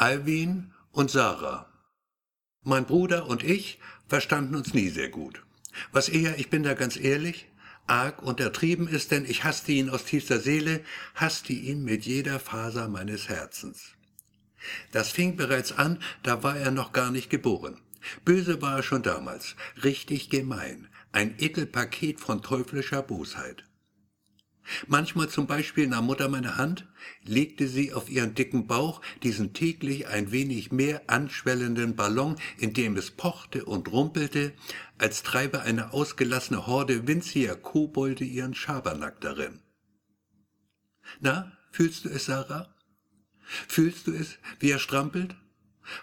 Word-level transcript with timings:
Alwin 0.00 0.72
und 0.92 1.10
Sarah. 1.10 1.66
Mein 2.62 2.86
Bruder 2.86 3.26
und 3.26 3.42
ich 3.42 3.80
verstanden 4.06 4.54
uns 4.54 4.72
nie 4.72 4.90
sehr 4.90 5.08
gut. 5.08 5.42
Was 5.90 6.08
eher, 6.08 6.38
ich 6.38 6.50
bin 6.50 6.62
da 6.62 6.74
ganz 6.74 6.96
ehrlich, 6.96 7.48
arg 7.88 8.22
untertrieben 8.22 8.86
ist, 8.86 9.10
denn 9.10 9.24
ich 9.24 9.42
hasste 9.42 9.72
ihn 9.72 9.90
aus 9.90 10.04
tiefster 10.04 10.38
Seele, 10.38 10.84
hasste 11.16 11.52
ihn 11.52 11.82
mit 11.82 12.06
jeder 12.06 12.38
Faser 12.38 12.86
meines 12.86 13.28
Herzens. 13.28 13.94
Das 14.92 15.08
fing 15.08 15.34
bereits 15.34 15.72
an, 15.72 16.00
da 16.22 16.44
war 16.44 16.56
er 16.56 16.70
noch 16.70 16.92
gar 16.92 17.10
nicht 17.10 17.28
geboren. 17.28 17.80
Böse 18.24 18.62
war 18.62 18.76
er 18.76 18.82
schon 18.84 19.02
damals, 19.02 19.56
richtig 19.82 20.30
gemein, 20.30 20.86
ein 21.10 21.34
Ekelpaket 21.40 22.20
von 22.20 22.40
teuflischer 22.40 23.02
Bosheit. 23.02 23.64
Manchmal 24.86 25.28
zum 25.28 25.46
Beispiel 25.46 25.86
nahm 25.86 26.06
Mutter 26.06 26.28
meine 26.28 26.56
Hand, 26.56 26.86
legte 27.24 27.68
sie 27.68 27.92
auf 27.92 28.10
ihren 28.10 28.34
dicken 28.34 28.66
Bauch, 28.66 29.00
diesen 29.22 29.52
täglich 29.52 30.08
ein 30.08 30.30
wenig 30.30 30.72
mehr 30.72 31.02
anschwellenden 31.06 31.96
Ballon, 31.96 32.36
in 32.58 32.74
dem 32.74 32.96
es 32.96 33.10
pochte 33.10 33.64
und 33.64 33.90
rumpelte, 33.90 34.52
als 34.98 35.22
treibe 35.22 35.62
eine 35.62 35.92
ausgelassene 35.92 36.66
Horde 36.66 37.06
winziger 37.06 37.56
Kobolde 37.56 38.24
ihren 38.24 38.54
Schabernack 38.54 39.20
darin. 39.20 39.60
Na, 41.20 41.52
fühlst 41.70 42.04
du 42.04 42.10
es, 42.10 42.26
Sarah? 42.26 42.74
Fühlst 43.66 44.06
du 44.06 44.12
es, 44.12 44.38
wie 44.60 44.70
er 44.70 44.78
strampelt? 44.78 45.36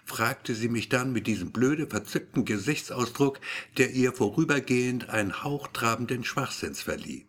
fragte 0.04 0.56
sie 0.56 0.68
mich 0.68 0.88
dann 0.88 1.12
mit 1.12 1.28
diesem 1.28 1.52
blöde 1.52 1.86
verzückten 1.86 2.44
Gesichtsausdruck, 2.44 3.40
der 3.76 3.92
ihr 3.92 4.12
vorübergehend 4.12 5.10
einen 5.10 5.44
hauchtrabenden 5.44 6.24
Schwachsinns 6.24 6.82
verlieh. 6.82 7.26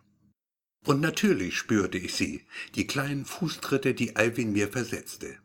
Und 0.88 1.02
natürlich 1.02 1.58
spürte 1.58 1.98
ich 1.98 2.14
sie, 2.14 2.46
die 2.74 2.86
kleinen 2.86 3.26
Fußtritte, 3.26 3.92
die 3.92 4.16
Alwin 4.16 4.52
mir 4.52 4.68
versetzte. 4.68 5.36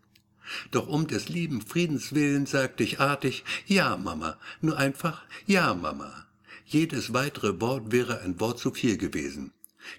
Doch 0.71 0.87
um 0.87 1.05
des 1.05 1.27
lieben 1.27 1.59
Friedens 1.59 2.15
willen 2.15 2.45
sagte 2.45 2.85
ich 2.85 3.01
artig, 3.01 3.43
ja, 3.65 3.97
Mama, 3.97 4.39
nur 4.61 4.77
einfach, 4.77 5.25
ja, 5.45 5.73
Mama. 5.73 6.27
Jedes 6.65 7.11
weitere 7.11 7.59
Wort 7.59 7.91
wäre 7.91 8.21
ein 8.21 8.39
Wort 8.39 8.57
zu 8.57 8.71
viel 8.71 8.95
gewesen. 8.95 9.51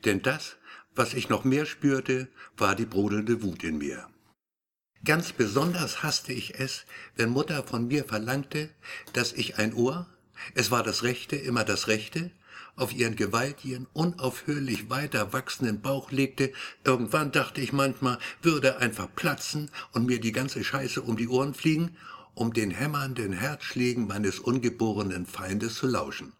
Denn 0.06 0.22
das, 0.22 0.56
was 0.94 1.12
ich 1.12 1.28
noch 1.28 1.44
mehr 1.44 1.66
spürte, 1.66 2.28
war 2.56 2.74
die 2.74 2.86
brodelnde 2.86 3.42
Wut 3.42 3.64
in 3.64 3.76
mir. 3.76 4.08
Ganz 5.04 5.32
besonders 5.32 6.02
hasste 6.02 6.32
ich 6.32 6.58
es, 6.58 6.86
wenn 7.16 7.28
Mutter 7.28 7.64
von 7.64 7.86
mir 7.86 8.06
verlangte, 8.06 8.70
dass 9.12 9.34
ich 9.34 9.58
ein 9.58 9.74
Ohr, 9.74 10.06
es 10.54 10.70
war 10.70 10.82
das 10.82 11.02
Rechte, 11.02 11.36
immer 11.36 11.64
das 11.64 11.86
Rechte, 11.86 12.30
auf 12.76 12.92
ihren 12.92 13.16
gewaltigen, 13.16 13.86
unaufhörlich 13.92 14.90
weiter 14.90 15.32
wachsenden 15.32 15.80
Bauch 15.80 16.10
legte, 16.10 16.52
irgendwann 16.84 17.32
dachte 17.32 17.60
ich 17.60 17.72
manchmal, 17.72 18.18
würde 18.42 18.78
einfach 18.78 19.08
platzen 19.14 19.70
und 19.92 20.06
mir 20.06 20.20
die 20.20 20.32
ganze 20.32 20.64
Scheiße 20.64 21.02
um 21.02 21.16
die 21.16 21.28
Ohren 21.28 21.54
fliegen, 21.54 21.96
um 22.34 22.52
den 22.52 22.70
hämmernden 22.70 23.32
Herzschlägen 23.32 24.06
meines 24.06 24.38
ungeborenen 24.38 25.26
Feindes 25.26 25.76
zu 25.76 25.86
lauschen. 25.86 26.32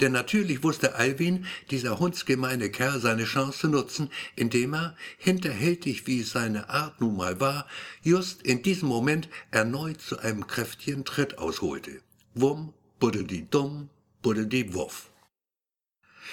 Denn 0.00 0.12
natürlich 0.12 0.62
wusste 0.62 0.96
Alwin, 0.96 1.46
dieser 1.70 1.98
hundsgemeine 1.98 2.70
Kerl, 2.70 3.00
seine 3.00 3.24
Chance 3.24 3.60
zu 3.60 3.68
nutzen, 3.68 4.10
indem 4.36 4.74
er, 4.74 4.96
hinterhältig 5.16 6.06
wie 6.06 6.22
seine 6.22 6.68
Art 6.68 7.00
nun 7.00 7.16
mal 7.16 7.40
war, 7.40 7.66
just 8.02 8.42
in 8.42 8.62
diesem 8.62 8.88
Moment 8.88 9.28
erneut 9.50 10.00
zu 10.00 10.18
einem 10.18 10.46
kräftigen 10.46 11.06
Tritt 11.06 11.38
ausholte. 11.38 12.02
Wumm, 12.34 12.74
buddeli 13.00 13.46
dumm, 13.50 13.88
buddeli 14.20 14.74
wuff. 14.74 15.11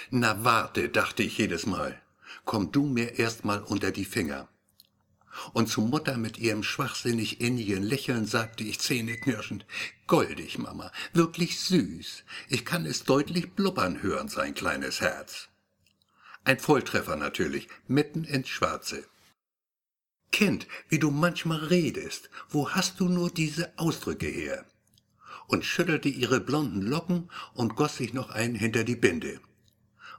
Na 0.10 0.44
warte, 0.44 0.90
dachte 0.90 1.24
ich 1.24 1.38
jedes 1.38 1.66
Mal, 1.66 2.02
komm 2.46 2.72
du 2.72 2.86
mir 2.86 3.20
erst 3.20 3.46
mal 3.46 3.62
unter 3.62 3.92
die 3.92 4.06
Finger. 4.06 4.50
Und 5.54 5.70
zu 5.70 5.82
Mutter 5.82 6.18
mit 6.18 6.38
ihrem 6.38 6.64
schwachsinnig 6.64 7.40
innigen 7.40 7.84
Lächeln 7.84 8.26
sagte 8.26 8.64
ich 8.64 8.80
zähneknirschend, 8.80 9.66
goldig, 10.08 10.58
Mama, 10.58 10.92
wirklich 11.14 11.60
süß. 11.60 12.24
Ich 12.50 12.66
kann 12.66 12.86
es 12.86 13.04
deutlich 13.04 13.52
blubbern 13.54 14.02
hören, 14.02 14.28
sein 14.28 14.54
kleines 14.54 15.02
Herz. 15.02 15.50
Ein 16.44 16.60
Volltreffer 16.60 17.16
natürlich, 17.16 17.68
mitten 17.88 18.24
ins 18.24 18.50
Schwarze. 18.50 19.06
Kind, 20.32 20.68
wie 20.88 21.00
du 21.00 21.12
manchmal 21.12 21.60
redest, 21.66 22.30
wo 22.50 22.70
hast 22.70 23.00
du 23.00 23.10
nur 23.10 23.30
diese 23.30 23.78
Ausdrücke 23.78 24.28
her? 24.28 24.66
Und 25.48 25.66
schüttelte 25.66 26.10
ihre 26.10 26.40
blonden 26.40 26.82
Locken 26.82 27.30
und 27.54 27.76
goss 27.76 27.98
sich 27.98 28.14
noch 28.14 28.30
einen 28.30 28.56
hinter 28.56 28.84
die 28.84 28.96
Binde. 28.96 29.40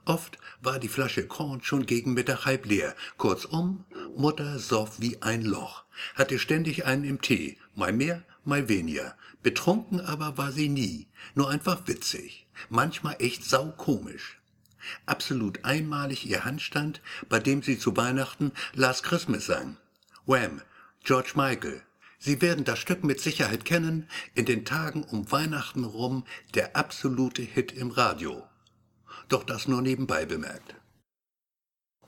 Oft 0.05 0.39
war 0.61 0.79
die 0.79 0.87
Flasche 0.87 1.27
Korn 1.27 1.61
schon 1.61 1.85
gegen 1.85 2.13
Mittag 2.13 2.45
halb 2.45 2.65
leer. 2.65 2.95
Kurzum, 3.17 3.85
Mutter 4.15 4.57
soff 4.57 4.99
wie 4.99 5.21
ein 5.21 5.43
Loch, 5.43 5.83
hatte 6.15 6.39
ständig 6.39 6.85
einen 6.85 7.03
im 7.03 7.21
Tee, 7.21 7.57
mal 7.75 7.93
mehr, 7.93 8.23
mal 8.43 8.67
weniger. 8.67 9.15
Betrunken 9.43 10.01
aber 10.01 10.37
war 10.37 10.51
sie 10.51 10.69
nie, 10.69 11.07
nur 11.35 11.49
einfach 11.49 11.87
witzig, 11.87 12.47
manchmal 12.69 13.15
echt 13.19 13.43
saukomisch. 13.43 14.39
Absolut 15.05 15.63
einmalig 15.63 16.25
ihr 16.25 16.45
Handstand, 16.45 17.01
bei 17.29 17.39
dem 17.39 17.61
sie 17.61 17.77
zu 17.77 17.95
Weihnachten 17.95 18.51
Last 18.73 19.03
Christmas 19.03 19.45
sang. 19.45 19.77
Wham, 20.25 20.61
George 21.03 21.33
Michael. 21.35 21.83
Sie 22.17 22.41
werden 22.41 22.65
das 22.65 22.79
Stück 22.79 23.03
mit 23.03 23.19
Sicherheit 23.19 23.65
kennen, 23.65 24.07
in 24.33 24.45
den 24.45 24.65
Tagen 24.65 25.03
um 25.03 25.31
Weihnachten 25.31 25.83
rum 25.83 26.25
der 26.55 26.75
absolute 26.75 27.43
Hit 27.43 27.71
im 27.71 27.91
Radio 27.91 28.47
doch 29.31 29.43
das 29.43 29.67
nur 29.67 29.81
nebenbei 29.81 30.25
bemerkt. 30.25 30.75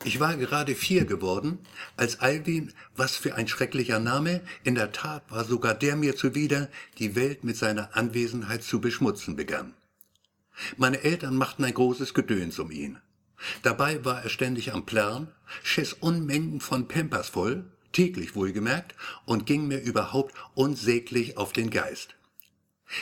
Ich 0.05 0.19
war 0.19 0.35
gerade 0.35 0.75
vier 0.75 1.05
geworden, 1.05 1.59
als 1.95 2.19
Alwin, 2.19 2.73
was 2.95 3.15
für 3.15 3.35
ein 3.35 3.47
schrecklicher 3.47 3.99
Name, 3.99 4.41
in 4.63 4.75
der 4.75 4.91
Tat 4.91 5.23
war 5.29 5.45
sogar 5.45 5.73
der 5.73 5.95
mir 5.95 6.15
zuwider, 6.15 6.69
die 6.99 7.15
Welt 7.15 7.45
mit 7.45 7.55
seiner 7.55 7.95
Anwesenheit 7.95 8.63
zu 8.63 8.81
beschmutzen 8.81 9.37
begann. 9.37 9.73
Meine 10.75 11.03
Eltern 11.03 11.37
machten 11.37 11.63
ein 11.63 11.73
großes 11.73 12.13
Gedöns 12.13 12.59
um 12.59 12.69
ihn. 12.69 12.99
Dabei 13.61 14.03
war 14.03 14.23
er 14.23 14.29
ständig 14.29 14.73
am 14.73 14.85
Plärren, 14.85 15.29
schiss 15.63 15.93
Unmengen 15.93 16.59
von 16.59 16.87
Pampers 16.87 17.29
voll, 17.29 17.65
täglich 17.93 18.35
wohlgemerkt, 18.35 18.95
und 19.25 19.45
ging 19.45 19.67
mir 19.67 19.79
überhaupt 19.79 20.33
unsäglich 20.53 21.37
auf 21.37 21.53
den 21.53 21.69
Geist. 21.69 22.15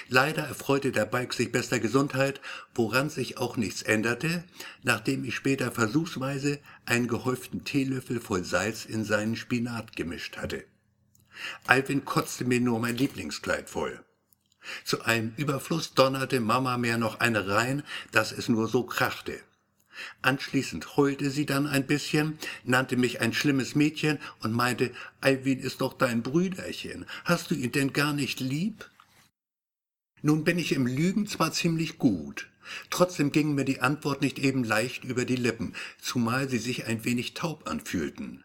Leider 0.08 0.44
erfreute 0.44 0.92
der 0.92 1.06
Balk 1.06 1.34
sich 1.34 1.52
bester 1.52 1.80
Gesundheit, 1.80 2.40
woran 2.74 3.10
sich 3.10 3.38
auch 3.38 3.58
nichts 3.58 3.82
änderte, 3.82 4.44
nachdem 4.84 5.24
ich 5.26 5.36
später 5.36 5.72
versuchsweise 5.72 6.60
einen 6.86 7.08
gehäuften 7.08 7.64
Teelöffel 7.64 8.20
voll 8.20 8.44
Salz 8.44 8.86
in 8.86 9.04
seinen 9.04 9.36
Spinat 9.36 9.96
gemischt 9.96 10.38
hatte. 10.38 10.64
Alvin 11.66 12.06
kotzte 12.06 12.46
mir 12.46 12.62
nur 12.62 12.80
mein 12.80 12.96
Lieblingskleid 12.96 13.70
voll. 13.70 14.04
Zu 14.84 15.02
einem 15.04 15.34
Überfluss 15.38 15.94
donnerte 15.94 16.40
Mama 16.40 16.78
mir 16.78 16.98
noch 16.98 17.20
eine 17.20 17.48
rein, 17.48 17.84
dass 18.12 18.32
es 18.32 18.48
nur 18.48 18.68
so 18.68 18.84
krachte. 18.84 19.40
Anschließend 20.22 20.98
heulte 20.98 21.30
sie 21.32 21.46
dann 21.46 21.68
ein 21.68 21.86
bisschen, 21.86 22.38
nannte 22.64 22.96
mich 22.96 23.22
ein 23.22 23.34
schlimmes 23.34 23.76
Mädchen 23.76 24.20
und 24.40 24.54
meinte, 24.54 24.92
Alvin 25.20 25.60
ist 25.60 25.82
doch 25.82 25.94
dein 25.94 26.24
Brüderchen. 26.24 27.06
Hast 27.26 27.52
du 27.52 27.56
ihn 27.56 27.72
denn 27.72 27.92
gar 27.92 28.14
nicht 28.14 28.40
lieb? 28.40 28.86
Nun 30.22 30.44
bin 30.44 30.60
ich 30.60 30.74
im 30.74 30.86
Lügen 30.86 31.26
zwar 31.26 31.52
ziemlich 31.52 31.98
gut, 31.98 32.50
trotzdem 32.90 33.32
ging 33.32 33.56
mir 33.56 33.66
die 33.66 33.82
Antwort 33.82 34.22
nicht 34.22 34.38
eben 34.38 34.64
leicht 34.64 35.04
über 35.04 35.26
die 35.26 35.36
Lippen, 35.36 35.74
zumal 36.00 36.48
sie 36.48 36.60
sich 36.60 36.86
ein 36.86 37.04
wenig 37.06 37.34
taub 37.34 37.68
anfühlten. 37.68 38.44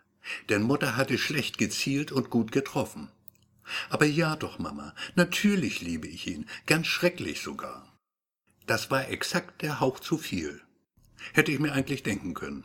Denn 0.48 0.62
Mutter 0.62 0.96
hatte 0.96 1.18
schlecht 1.18 1.58
gezielt 1.58 2.12
und 2.12 2.30
gut 2.30 2.50
getroffen. 2.50 3.10
Aber 3.90 4.06
ja 4.06 4.36
doch, 4.36 4.58
Mama, 4.58 4.94
natürlich 5.16 5.80
liebe 5.80 6.06
ich 6.06 6.26
ihn, 6.26 6.46
ganz 6.66 6.86
schrecklich 6.86 7.42
sogar. 7.42 7.92
Das 8.66 8.90
war 8.90 9.08
exakt 9.08 9.62
der 9.62 9.80
Hauch 9.80 10.00
zu 10.00 10.18
viel. 10.18 10.60
Hätte 11.32 11.52
ich 11.52 11.58
mir 11.58 11.72
eigentlich 11.72 12.02
denken 12.02 12.34
können. 12.34 12.64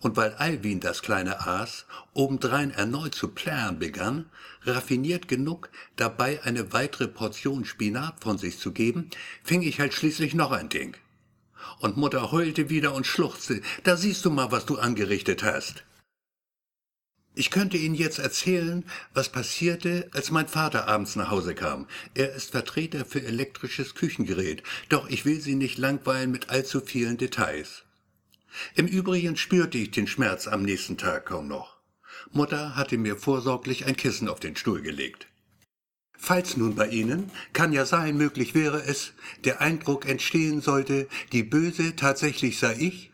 Und 0.00 0.16
weil 0.16 0.34
Alwin 0.34 0.80
das 0.80 1.02
kleine 1.02 1.40
Aas 1.46 1.86
obendrein 2.12 2.70
erneut 2.70 3.14
zu 3.14 3.28
plären 3.28 3.78
begann, 3.78 4.26
raffiniert 4.62 5.28
genug, 5.28 5.70
dabei 5.96 6.42
eine 6.42 6.72
weitere 6.72 7.08
Portion 7.08 7.64
Spinat 7.64 8.22
von 8.22 8.38
sich 8.38 8.58
zu 8.58 8.72
geben, 8.72 9.10
fing 9.42 9.62
ich 9.62 9.80
halt 9.80 9.94
schließlich 9.94 10.34
noch 10.34 10.52
ein 10.52 10.68
Ding. 10.68 10.96
Und 11.80 11.96
Mutter 11.96 12.32
heulte 12.32 12.70
wieder 12.70 12.94
und 12.94 13.06
schluchzte, 13.06 13.60
da 13.82 13.96
siehst 13.96 14.24
du 14.24 14.30
mal, 14.30 14.52
was 14.52 14.66
du 14.66 14.78
angerichtet 14.78 15.42
hast. 15.42 15.84
Ich 17.36 17.50
könnte 17.50 17.76
Ihnen 17.76 17.96
jetzt 17.96 18.20
erzählen, 18.20 18.84
was 19.12 19.28
passierte, 19.28 20.08
als 20.12 20.30
mein 20.30 20.46
Vater 20.46 20.86
abends 20.86 21.16
nach 21.16 21.30
Hause 21.30 21.56
kam. 21.56 21.88
Er 22.14 22.32
ist 22.32 22.52
Vertreter 22.52 23.04
für 23.04 23.24
elektrisches 23.24 23.96
Küchengerät, 23.96 24.62
doch 24.88 25.08
ich 25.08 25.24
will 25.24 25.40
Sie 25.40 25.56
nicht 25.56 25.76
langweilen 25.76 26.30
mit 26.30 26.50
allzu 26.50 26.80
vielen 26.80 27.16
Details. 27.16 27.83
Im 28.74 28.86
Übrigen 28.86 29.36
spürte 29.36 29.78
ich 29.78 29.90
den 29.90 30.06
Schmerz 30.06 30.46
am 30.46 30.62
nächsten 30.62 30.96
Tag 30.96 31.26
kaum 31.26 31.48
noch. 31.48 31.78
Mutter 32.30 32.76
hatte 32.76 32.98
mir 32.98 33.16
vorsorglich 33.16 33.86
ein 33.86 33.96
Kissen 33.96 34.28
auf 34.28 34.40
den 34.40 34.56
Stuhl 34.56 34.82
gelegt. 34.82 35.28
Falls 36.16 36.56
nun 36.56 36.74
bei 36.74 36.88
Ihnen, 36.88 37.30
kann 37.52 37.72
ja 37.72 37.84
sein, 37.84 38.16
möglich 38.16 38.54
wäre 38.54 38.82
es, 38.82 39.12
der 39.44 39.60
Eindruck 39.60 40.06
entstehen 40.06 40.60
sollte, 40.60 41.08
die 41.32 41.42
Böse 41.42 41.96
tatsächlich 41.96 42.58
sei 42.58 42.76
ich, 42.78 43.10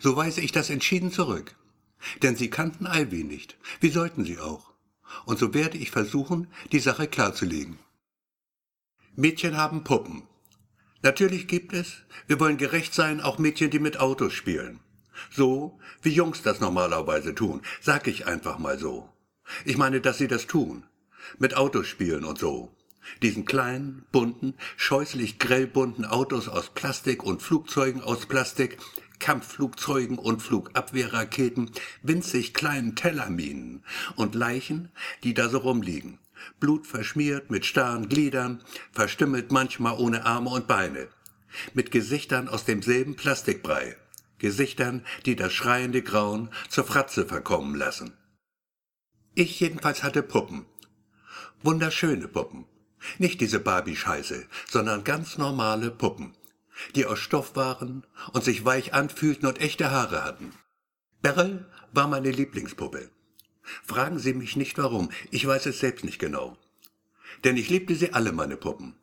so 0.00 0.16
weise 0.16 0.40
ich 0.40 0.52
das 0.52 0.70
entschieden 0.70 1.12
zurück. 1.12 1.54
Denn 2.22 2.36
Sie 2.36 2.50
kannten 2.50 2.86
Alwin 2.86 3.28
nicht. 3.28 3.56
Wie 3.80 3.90
sollten 3.90 4.24
Sie 4.24 4.38
auch? 4.38 4.72
Und 5.24 5.38
so 5.38 5.54
werde 5.54 5.78
ich 5.78 5.90
versuchen, 5.90 6.48
die 6.72 6.80
Sache 6.80 7.06
klarzulegen. 7.06 7.78
Mädchen 9.14 9.56
haben 9.56 9.84
Puppen. 9.84 10.22
Natürlich 11.02 11.46
gibt 11.46 11.72
es, 11.72 11.98
wir 12.26 12.40
wollen 12.40 12.56
gerecht 12.56 12.92
sein, 12.92 13.20
auch 13.20 13.38
Mädchen, 13.38 13.70
die 13.70 13.78
mit 13.78 14.00
Autos 14.00 14.32
spielen. 14.32 14.80
So, 15.30 15.78
wie 16.02 16.10
Jungs 16.10 16.42
das 16.42 16.60
normalerweise 16.60 17.34
tun, 17.34 17.62
sag 17.80 18.08
ich 18.08 18.26
einfach 18.26 18.58
mal 18.58 18.78
so. 18.78 19.08
Ich 19.64 19.76
meine, 19.76 20.00
dass 20.00 20.18
sie 20.18 20.28
das 20.28 20.46
tun. 20.46 20.84
Mit 21.38 21.56
Autos 21.56 21.86
spielen 21.86 22.24
und 22.24 22.38
so. 22.38 22.74
Diesen 23.22 23.44
kleinen, 23.44 24.04
bunten, 24.12 24.54
scheußlich 24.76 25.38
grellbunten 25.38 26.04
Autos 26.04 26.48
aus 26.48 26.70
Plastik 26.70 27.22
und 27.22 27.42
Flugzeugen 27.42 28.02
aus 28.02 28.26
Plastik, 28.26 28.78
Kampfflugzeugen 29.18 30.18
und 30.18 30.42
Flugabwehrraketen, 30.42 31.70
winzig 32.02 32.54
kleinen 32.54 32.96
Tellerminen 32.96 33.84
und 34.16 34.34
Leichen, 34.34 34.90
die 35.24 35.34
da 35.34 35.48
so 35.48 35.58
rumliegen. 35.58 36.18
Blut 36.60 36.86
verschmiert, 36.86 37.50
mit 37.50 37.66
starren 37.66 38.08
Gliedern, 38.08 38.62
verstümmelt 38.92 39.52
manchmal 39.52 39.98
ohne 39.98 40.24
Arme 40.26 40.50
und 40.50 40.66
Beine. 40.66 41.08
Mit 41.74 41.90
Gesichtern 41.90 42.48
aus 42.48 42.64
demselben 42.64 43.16
Plastikbrei. 43.16 43.96
Gesichtern, 44.38 45.04
die 45.26 45.36
das 45.36 45.52
schreiende 45.52 46.02
Grauen 46.02 46.50
zur 46.68 46.84
Fratze 46.84 47.26
verkommen 47.26 47.74
lassen. 47.74 48.12
Ich 49.34 49.58
jedenfalls 49.60 50.02
hatte 50.02 50.22
Puppen. 50.22 50.66
Wunderschöne 51.62 52.28
Puppen. 52.28 52.66
Nicht 53.18 53.40
diese 53.40 53.60
Barbie-Scheiße, 53.60 54.46
sondern 54.68 55.04
ganz 55.04 55.38
normale 55.38 55.90
Puppen, 55.90 56.36
die 56.94 57.06
aus 57.06 57.18
Stoff 57.18 57.56
waren 57.56 58.04
und 58.32 58.44
sich 58.44 58.64
weich 58.64 58.94
anfühlten 58.94 59.48
und 59.48 59.60
echte 59.60 59.90
Haare 59.90 60.24
hatten. 60.24 60.52
Beryl 61.22 61.66
war 61.92 62.08
meine 62.08 62.30
Lieblingspuppe. 62.30 63.10
Fragen 63.84 64.18
Sie 64.18 64.34
mich 64.34 64.56
nicht 64.56 64.78
warum, 64.78 65.10
ich 65.30 65.46
weiß 65.46 65.66
es 65.66 65.80
selbst 65.80 66.04
nicht 66.04 66.18
genau. 66.18 66.56
Denn 67.44 67.56
ich 67.56 67.68
liebte 67.68 67.94
sie 67.94 68.12
alle, 68.12 68.32
meine 68.32 68.56
Puppen. 68.56 68.94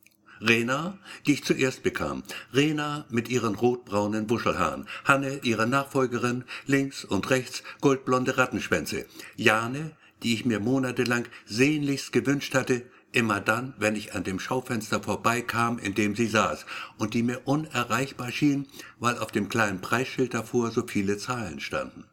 Rena, 0.42 1.00
die 1.26 1.34
ich 1.34 1.44
zuerst 1.44 1.84
bekam, 1.84 2.24
Rena 2.54 3.06
mit 3.10 3.30
ihren 3.30 3.56
rotbraunen 3.56 4.30
Wuschelhaaren, 4.30 4.88
Hanne, 5.06 5.40
ihre 5.44 5.66
Nachfolgerin, 5.66 6.44
links 6.66 7.06
und 7.06 7.30
rechts 7.30 7.64
goldblonde 7.80 8.38
Rattenschwänze, 8.38 9.06
Jane, 9.38 9.92
die 10.24 10.34
ich 10.34 10.46
mir 10.46 10.60
monatelang 10.60 11.26
sehnlichst 11.46 12.12
gewünscht 12.12 12.54
hatte, 12.54 12.84
immer 13.14 13.40
dann, 13.40 13.74
wenn 13.78 13.96
ich 13.96 14.14
an 14.14 14.26
dem 14.26 14.40
Schaufenster 14.40 15.02
vorbeikam, 15.02 15.80
in 15.80 15.96
dem 15.96 16.16
sie 16.16 16.28
saß, 16.28 16.66
und 16.98 17.14
die 17.14 17.24
mir 17.24 17.42
unerreichbar 17.46 18.32
schien, 18.32 18.68
weil 19.00 19.18
auf 19.18 19.32
dem 19.32 19.48
kleinen 19.48 19.80
Preisschild 19.80 20.34
davor 20.34 20.72
so 20.72 20.86
viele 20.86 21.18
Zahlen 21.18 21.62
standen. 21.62 22.06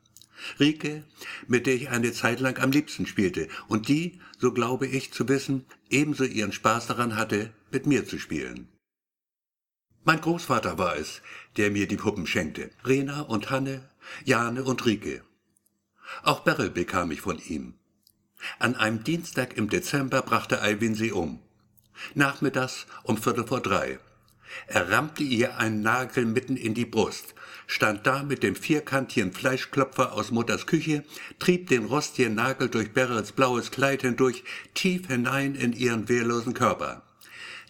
Rike, 0.58 1.04
mit 1.46 1.66
der 1.66 1.74
ich 1.74 1.90
eine 1.90 2.12
Zeit 2.12 2.40
lang 2.40 2.58
am 2.58 2.70
liebsten 2.70 3.06
spielte 3.06 3.48
und 3.68 3.88
die, 3.88 4.20
so 4.38 4.52
glaube 4.52 4.86
ich 4.86 5.12
zu 5.12 5.28
wissen, 5.28 5.64
ebenso 5.90 6.24
ihren 6.24 6.52
Spaß 6.52 6.86
daran 6.86 7.16
hatte, 7.16 7.52
mit 7.70 7.86
mir 7.86 8.06
zu 8.06 8.18
spielen. 8.18 8.68
Mein 10.04 10.20
Großvater 10.20 10.78
war 10.78 10.96
es, 10.96 11.22
der 11.56 11.70
mir 11.70 11.86
die 11.86 11.96
Puppen 11.96 12.26
schenkte. 12.26 12.70
Rena 12.84 13.20
und 13.20 13.50
Hanne, 13.50 13.88
Jane 14.24 14.64
und 14.64 14.84
Rike. 14.84 15.22
Auch 16.24 16.40
Beryl 16.40 16.70
bekam 16.70 17.12
ich 17.12 17.20
von 17.20 17.38
ihm. 17.38 17.74
An 18.58 18.74
einem 18.74 19.04
Dienstag 19.04 19.56
im 19.56 19.68
Dezember 19.68 20.22
brachte 20.22 20.60
Alwin 20.60 20.96
sie 20.96 21.12
um. 21.12 21.40
Nachmittags 22.14 22.86
um 23.04 23.16
Viertel 23.16 23.46
vor 23.46 23.60
drei. 23.60 24.00
Er 24.66 24.90
rammte 24.90 25.22
ihr 25.22 25.58
einen 25.58 25.82
Nagel 25.82 26.26
mitten 26.26 26.56
in 26.56 26.74
die 26.74 26.84
Brust, 26.84 27.31
stand 27.66 28.06
da 28.06 28.22
mit 28.22 28.42
dem 28.42 28.56
vierkantigen 28.56 29.32
Fleischklopfer 29.32 30.12
aus 30.12 30.30
Mutters 30.30 30.66
Küche, 30.66 31.04
trieb 31.38 31.68
den 31.68 31.84
rostigen 31.84 32.34
Nagel 32.34 32.68
durch 32.68 32.92
Beryls 32.92 33.32
blaues 33.32 33.70
Kleid 33.70 34.02
hindurch, 34.02 34.44
tief 34.74 35.06
hinein 35.08 35.54
in 35.54 35.72
ihren 35.72 36.08
wehrlosen 36.08 36.54
Körper 36.54 37.02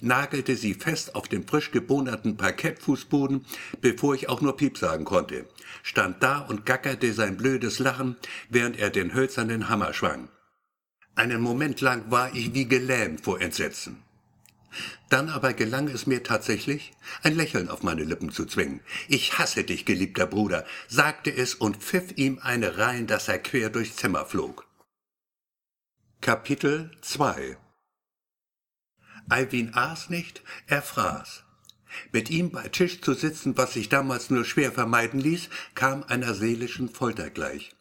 nagelte 0.02 0.56
sie 0.56 0.74
fest 0.74 1.14
auf 1.14 1.28
dem 1.28 1.46
frisch 1.46 1.70
gebohnerten 1.70 2.36
Parkettfußboden, 2.36 3.46
bevor 3.80 4.14
ich 4.14 4.28
auch 4.28 4.40
nur 4.40 4.56
Piep 4.56 4.76
sagen 4.76 5.04
konnte, 5.04 5.46
stand 5.82 6.22
da 6.22 6.40
und 6.40 6.66
gackerte 6.66 7.12
sein 7.12 7.36
blödes 7.36 7.78
Lachen, 7.78 8.16
während 8.50 8.78
er 8.78 8.90
den 8.90 9.14
hölzernen 9.14 9.68
Hammer 9.68 9.94
schwang. 9.94 10.28
Einen 11.14 11.40
Moment 11.40 11.80
lang 11.80 12.10
war 12.10 12.34
ich 12.34 12.52
wie 12.54 12.66
gelähmt 12.66 13.22
vor 13.22 13.40
Entsetzen. 13.40 14.02
Dann 15.08 15.28
aber 15.28 15.52
gelang 15.52 15.88
es 15.88 16.06
mir 16.06 16.22
tatsächlich, 16.22 16.92
ein 17.22 17.36
Lächeln 17.36 17.68
auf 17.68 17.82
meine 17.82 18.04
Lippen 18.04 18.30
zu 18.30 18.46
zwingen. 18.46 18.80
Ich 19.08 19.38
hasse 19.38 19.64
dich, 19.64 19.84
geliebter 19.84 20.26
Bruder, 20.26 20.64
sagte 20.88 21.34
es 21.34 21.54
und 21.54 21.76
pfiff 21.76 22.16
ihm 22.16 22.38
eine 22.42 22.78
rein, 22.78 23.06
dass 23.06 23.28
er 23.28 23.38
quer 23.38 23.70
durchs 23.70 23.96
Zimmer 23.96 24.24
flog. 24.26 24.66
Kapitel 26.20 26.90
2 27.00 27.56
Alwin 29.28 29.74
aß 29.74 30.10
nicht, 30.10 30.42
er 30.66 30.82
fraß. 30.82 31.44
Mit 32.12 32.30
ihm 32.30 32.50
bei 32.50 32.68
Tisch 32.68 33.00
zu 33.00 33.14
sitzen, 33.14 33.56
was 33.56 33.74
sich 33.74 33.88
damals 33.88 34.30
nur 34.30 34.44
schwer 34.44 34.72
vermeiden 34.72 35.20
ließ, 35.20 35.48
kam 35.74 36.02
einer 36.04 36.34
seelischen 36.34 36.88
Folter 36.88 37.30
gleich. 37.30 37.74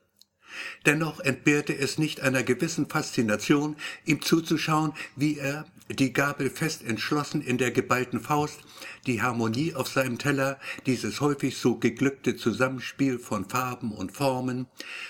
Dennoch 0.85 1.19
entbehrte 1.19 1.77
es 1.77 1.97
nicht 1.97 2.21
einer 2.21 2.43
gewissen 2.43 2.89
Faszination, 2.89 3.77
ihm 4.05 4.21
zuzuschauen, 4.21 4.93
wie 5.15 5.37
er, 5.37 5.65
die 5.93 6.13
Gabel 6.13 6.49
fest 6.49 6.83
entschlossen 6.83 7.41
in 7.41 7.57
der 7.57 7.71
geballten 7.71 8.19
Faust, 8.19 8.59
die 9.07 9.21
Harmonie 9.21 9.73
auf 9.73 9.87
seinem 9.87 10.17
Teller, 10.17 10.59
dieses 10.85 11.21
häufig 11.21 11.57
so 11.57 11.77
geglückte 11.77 12.35
Zusammenspiel 12.35 13.19
von 13.19 13.49
Farben 13.49 13.91
und 13.91 14.11
Formen, 14.11 14.67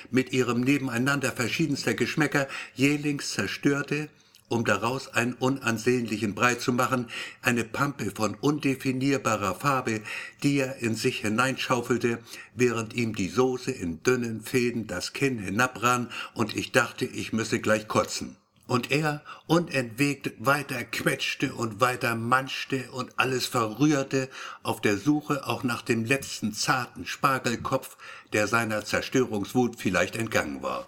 mit 0.10 0.33
ihrem 0.33 0.62
Nebeneinander 0.62 1.31
verschiedenster 1.31 1.94
Geschmäcker 1.94 2.48
jählings 2.75 3.31
zerstörte, 3.31 4.10
um 4.51 4.66
daraus 4.66 5.07
einen 5.13 5.33
unansehnlichen 5.33 6.36
Brei 6.36 6.56
zu 6.56 6.74
machen, 6.74 7.07
eine 7.42 7.63
Pampe 7.63 8.12
von 8.12 8.36
undefinierbarer 8.36 9.56
Farbe, 9.56 10.01
die 10.44 10.57
er 10.57 10.77
in 10.77 10.95
sich 10.95 11.19
hineinschaufelte, 11.22 12.19
während 12.54 12.94
ihm 12.94 13.16
die 13.16 13.30
Soße 13.30 13.72
in 13.72 14.04
dünnen 14.04 14.42
Fäden 14.42 14.88
das 14.88 15.13
Kinn 15.13 15.39
hinabrann 15.39 16.10
und 16.34 16.56
ich 16.56 16.74
dachte, 16.74 17.06
ich 17.06 17.31
müsse 17.31 17.62
gleich 17.62 17.88
kotzen. 17.88 18.36
Und 18.72 18.90
er 18.90 19.22
unentwegt 19.48 20.32
weiter 20.40 20.84
quetschte 20.86 21.54
und 21.54 21.82
weiter 21.82 22.16
manschte 22.16 22.90
und 22.92 23.20
alles 23.20 23.46
verrührte, 23.46 24.30
auf 24.64 24.80
der 24.80 24.98
Suche 24.98 25.46
auch 25.46 25.64
nach 25.64 25.82
dem 25.82 26.06
letzten 26.06 26.54
zarten 26.54 27.06
Spargelkopf, 27.06 27.98
der 28.32 28.48
seiner 28.48 28.86
Zerstörungswut 28.86 29.76
vielleicht 29.76 30.16
entgangen 30.16 30.64
war 30.64 30.88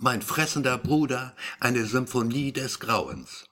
mein 0.00 0.22
fressender 0.22 0.78
Bruder, 0.78 1.34
eine 1.60 1.84
Symphonie 1.84 2.52
des 2.52 2.80
Grauens. 2.80 3.44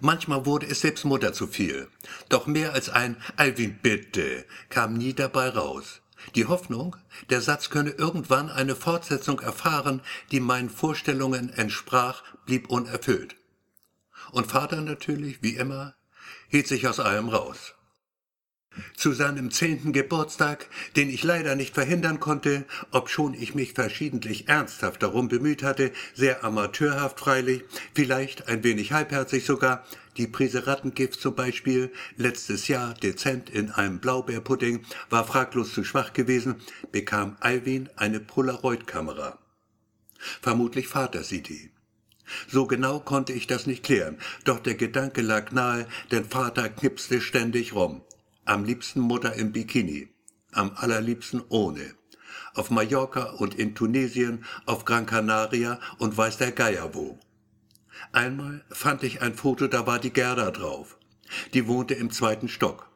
Manchmal 0.00 0.46
wurde 0.46 0.66
es 0.66 0.80
selbst 0.80 1.04
Mutter 1.04 1.32
zu 1.32 1.46
viel, 1.46 1.88
doch 2.28 2.46
mehr 2.46 2.74
als 2.74 2.88
ein 2.88 3.16
Alwin 3.36 3.78
bitte 3.82 4.44
kam 4.70 4.94
nie 4.94 5.14
dabei 5.14 5.48
raus. 5.48 6.00
Die 6.34 6.46
Hoffnung, 6.46 6.96
der 7.30 7.40
Satz 7.40 7.70
könne 7.70 7.90
irgendwann 7.90 8.50
eine 8.50 8.76
Fortsetzung 8.76 9.40
erfahren, 9.40 10.02
die 10.30 10.40
meinen 10.40 10.70
Vorstellungen 10.70 11.50
entsprach, 11.50 12.22
blieb 12.44 12.68
unerfüllt. 12.70 13.36
Und 14.32 14.46
Vater 14.46 14.80
natürlich, 14.80 15.42
wie 15.42 15.56
immer, 15.56 15.94
hielt 16.48 16.66
sich 16.66 16.86
aus 16.86 17.00
allem 17.00 17.28
raus. 17.28 17.74
Zu 18.96 19.12
seinem 19.12 19.50
zehnten 19.50 19.92
Geburtstag, 19.92 20.66
den 20.96 21.08
ich 21.10 21.22
leider 21.22 21.54
nicht 21.54 21.74
verhindern 21.74 22.20
konnte, 22.20 22.64
obschon 22.90 23.34
ich 23.34 23.54
mich 23.54 23.74
verschiedentlich 23.74 24.48
ernsthaft 24.48 25.02
darum 25.02 25.28
bemüht 25.28 25.62
hatte, 25.62 25.92
sehr 26.14 26.44
amateurhaft 26.44 27.20
freilich, 27.20 27.64
vielleicht 27.94 28.48
ein 28.48 28.64
wenig 28.64 28.92
halbherzig 28.92 29.44
sogar, 29.44 29.84
die 30.16 30.26
Prise 30.26 30.66
Rattengift 30.66 31.20
zum 31.20 31.34
Beispiel, 31.34 31.92
letztes 32.16 32.66
Jahr 32.66 32.94
dezent 32.94 33.50
in 33.50 33.70
einem 33.70 34.00
Blaubeerpudding, 34.00 34.84
war 35.10 35.24
fraglos 35.24 35.72
zu 35.72 35.84
schwach 35.84 36.12
gewesen, 36.12 36.56
bekam 36.90 37.36
Alwin 37.40 37.88
eine 37.96 38.18
Polaroid-Kamera. 38.18 39.38
Vermutlich 40.42 40.88
Vater 40.88 41.22
sie 41.22 41.42
die. 41.42 41.70
So 42.48 42.66
genau 42.66 43.00
konnte 43.00 43.32
ich 43.32 43.46
das 43.46 43.66
nicht 43.66 43.84
klären, 43.84 44.18
doch 44.44 44.58
der 44.58 44.74
Gedanke 44.74 45.22
lag 45.22 45.52
nahe, 45.52 45.86
denn 46.10 46.24
Vater 46.24 46.68
knipste 46.68 47.20
ständig 47.20 47.74
rum. 47.74 48.02
Am 48.48 48.64
liebsten 48.64 49.00
Mutter 49.00 49.34
im 49.34 49.52
Bikini, 49.52 50.08
am 50.52 50.72
allerliebsten 50.74 51.42
ohne. 51.50 51.94
Auf 52.54 52.70
Mallorca 52.70 53.24
und 53.32 53.54
in 53.54 53.74
Tunesien, 53.74 54.46
auf 54.64 54.86
Gran 54.86 55.04
Canaria 55.04 55.78
und 55.98 56.16
weiß 56.16 56.38
der 56.38 56.52
Geier 56.52 56.94
wo. 56.94 57.20
Einmal 58.10 58.64
fand 58.70 59.02
ich 59.02 59.20
ein 59.20 59.34
Foto, 59.34 59.66
da 59.66 59.86
war 59.86 59.98
die 59.98 60.14
Gerda 60.14 60.50
drauf. 60.50 60.96
Die 61.52 61.66
wohnte 61.66 61.92
im 61.92 62.10
zweiten 62.10 62.48
Stock. 62.48 62.88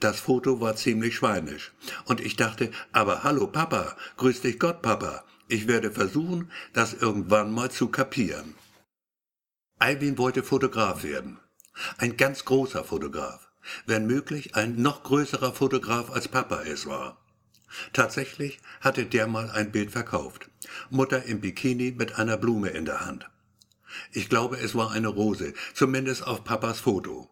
Das 0.00 0.18
Foto 0.18 0.60
war 0.60 0.74
ziemlich 0.74 1.14
schweinisch. 1.14 1.72
Und 2.06 2.20
ich 2.20 2.34
dachte, 2.34 2.72
aber 2.90 3.22
hallo 3.22 3.46
Papa, 3.46 3.96
grüß 4.16 4.40
dich 4.40 4.58
Gott 4.58 4.82
Papa. 4.82 5.22
Ich 5.46 5.68
werde 5.68 5.92
versuchen, 5.92 6.50
das 6.72 6.92
irgendwann 6.92 7.52
mal 7.52 7.70
zu 7.70 7.86
kapieren. 7.88 8.56
Alvin 9.78 10.18
wollte 10.18 10.42
Fotograf 10.42 11.04
werden. 11.04 11.38
Ein 11.98 12.16
ganz 12.16 12.44
großer 12.44 12.82
Fotograf 12.82 13.47
wenn 13.86 14.06
möglich 14.06 14.54
ein 14.54 14.80
noch 14.80 15.02
größerer 15.02 15.52
Fotograf 15.52 16.10
als 16.10 16.28
Papa 16.28 16.62
es 16.62 16.86
war. 16.86 17.18
Tatsächlich 17.92 18.60
hatte 18.80 19.04
der 19.04 19.26
mal 19.26 19.50
ein 19.50 19.72
Bild 19.72 19.90
verkauft. 19.90 20.48
Mutter 20.90 21.24
im 21.24 21.40
Bikini 21.40 21.92
mit 21.92 22.18
einer 22.18 22.36
Blume 22.36 22.70
in 22.70 22.84
der 22.84 23.04
Hand. 23.04 23.28
Ich 24.12 24.28
glaube, 24.28 24.58
es 24.58 24.74
war 24.74 24.90
eine 24.90 25.08
Rose, 25.08 25.54
zumindest 25.74 26.26
auf 26.26 26.44
Papas 26.44 26.80
Foto. 26.80 27.30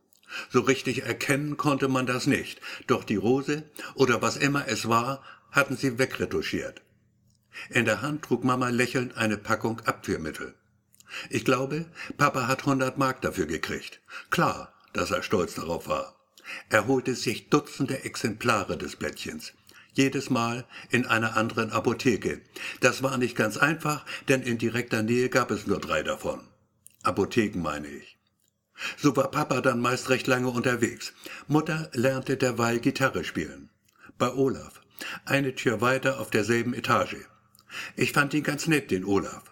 So 0.51 0.61
richtig 0.61 1.05
erkennen 1.05 1.57
konnte 1.57 1.89
man 1.89 2.07
das 2.07 2.27
nicht, 2.27 2.61
doch 2.87 3.05
die 3.05 3.17
Rose 3.17 3.65
oder 3.95 4.23
was 4.23 4.37
immer 4.37 4.67
es 4.69 4.89
war, 4.89 5.23
hatten 5.51 5.77
sie 5.77 5.99
wegretuschiert. 5.99 6.83
In 7.71 7.85
der 7.85 8.03
Hand 8.03 8.23
trug 8.23 8.45
Mama 8.45 8.69
lächelnd 8.69 9.17
eine 9.17 9.39
Packung 9.39 9.81
Abführmittel. 9.81 10.55
Ich 11.31 11.45
glaube, 11.45 11.87
Papa 12.19 12.47
hat 12.47 12.61
100 12.61 12.99
Mark 12.99 13.23
dafür 13.23 13.47
gekriegt. 13.47 14.01
Klar, 14.31 14.75
dass 14.93 15.11
er 15.11 15.23
stolz 15.23 15.55
darauf 15.55 15.89
war. 15.89 16.17
Er 16.69 16.87
holte 16.87 17.15
sich 17.15 17.49
Dutzende 17.49 18.05
Exemplare 18.05 18.77
des 18.77 18.97
Blättchens. 18.97 19.53
Jedes 19.93 20.29
Mal 20.29 20.67
in 20.91 21.07
einer 21.07 21.37
anderen 21.37 21.71
Apotheke. 21.71 22.43
Das 22.81 23.03
war 23.03 23.17
nicht 23.17 23.35
ganz 23.35 23.57
einfach, 23.57 24.05
denn 24.29 24.43
in 24.43 24.59
direkter 24.59 25.03
Nähe 25.03 25.31
gab 25.31 25.51
es 25.51 25.67
nur 25.67 25.81
drei 25.81 26.03
davon. 26.03 26.41
Apotheken 27.03 27.63
meine 27.63 27.89
ich. 27.89 28.19
So 28.99 29.17
war 29.17 29.31
Papa 29.31 29.63
dann 29.63 29.81
meist 29.81 30.11
recht 30.11 30.27
lange 30.27 30.49
unterwegs. 30.49 31.15
Mutter 31.49 31.91
lernte 31.95 32.37
derweil 32.37 32.79
Gitarre 32.79 33.25
spielen. 33.25 33.71
Bei 34.19 34.33
Olaf. 34.33 34.83
Eine 35.25 35.55
Tür 35.55 35.81
weiter 35.81 36.21
auf 36.21 36.31
derselben 36.31 36.75
Etage. 36.75 37.17
Ich 37.97 38.13
fand 38.13 38.35
ihn 38.35 38.43
ganz 38.43 38.67
nett, 38.67 38.91
den 38.91 39.05
Olaf. 39.05 39.45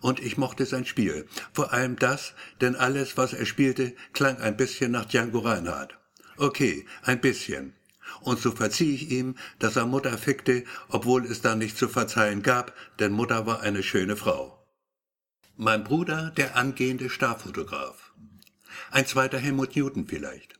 Und 0.00 0.20
ich 0.20 0.36
mochte 0.36 0.66
sein 0.66 0.86
Spiel. 0.86 1.26
Vor 1.52 1.72
allem 1.72 1.96
das, 1.96 2.34
denn 2.60 2.76
alles, 2.76 3.16
was 3.16 3.32
er 3.32 3.46
spielte, 3.46 3.94
klang 4.12 4.38
ein 4.38 4.56
bisschen 4.56 4.92
nach 4.92 5.06
Django 5.06 5.40
Reinhardt. 5.40 5.99
Okay, 6.40 6.86
ein 7.02 7.20
bisschen. 7.20 7.74
Und 8.22 8.40
so 8.40 8.50
verzieh 8.50 8.94
ich 8.94 9.10
ihm, 9.10 9.34
dass 9.58 9.76
er 9.76 9.84
Mutter 9.84 10.16
fickte, 10.16 10.64
obwohl 10.88 11.26
es 11.26 11.42
da 11.42 11.54
nichts 11.54 11.78
zu 11.78 11.86
verzeihen 11.86 12.42
gab, 12.42 12.74
denn 12.98 13.12
Mutter 13.12 13.44
war 13.44 13.60
eine 13.60 13.82
schöne 13.82 14.16
Frau. 14.16 14.66
Mein 15.58 15.84
Bruder, 15.84 16.32
der 16.38 16.56
angehende 16.56 17.10
Starfotograf. 17.10 18.14
Ein 18.90 19.04
zweiter 19.04 19.36
Helmut 19.36 19.76
Newton 19.76 20.06
vielleicht. 20.08 20.54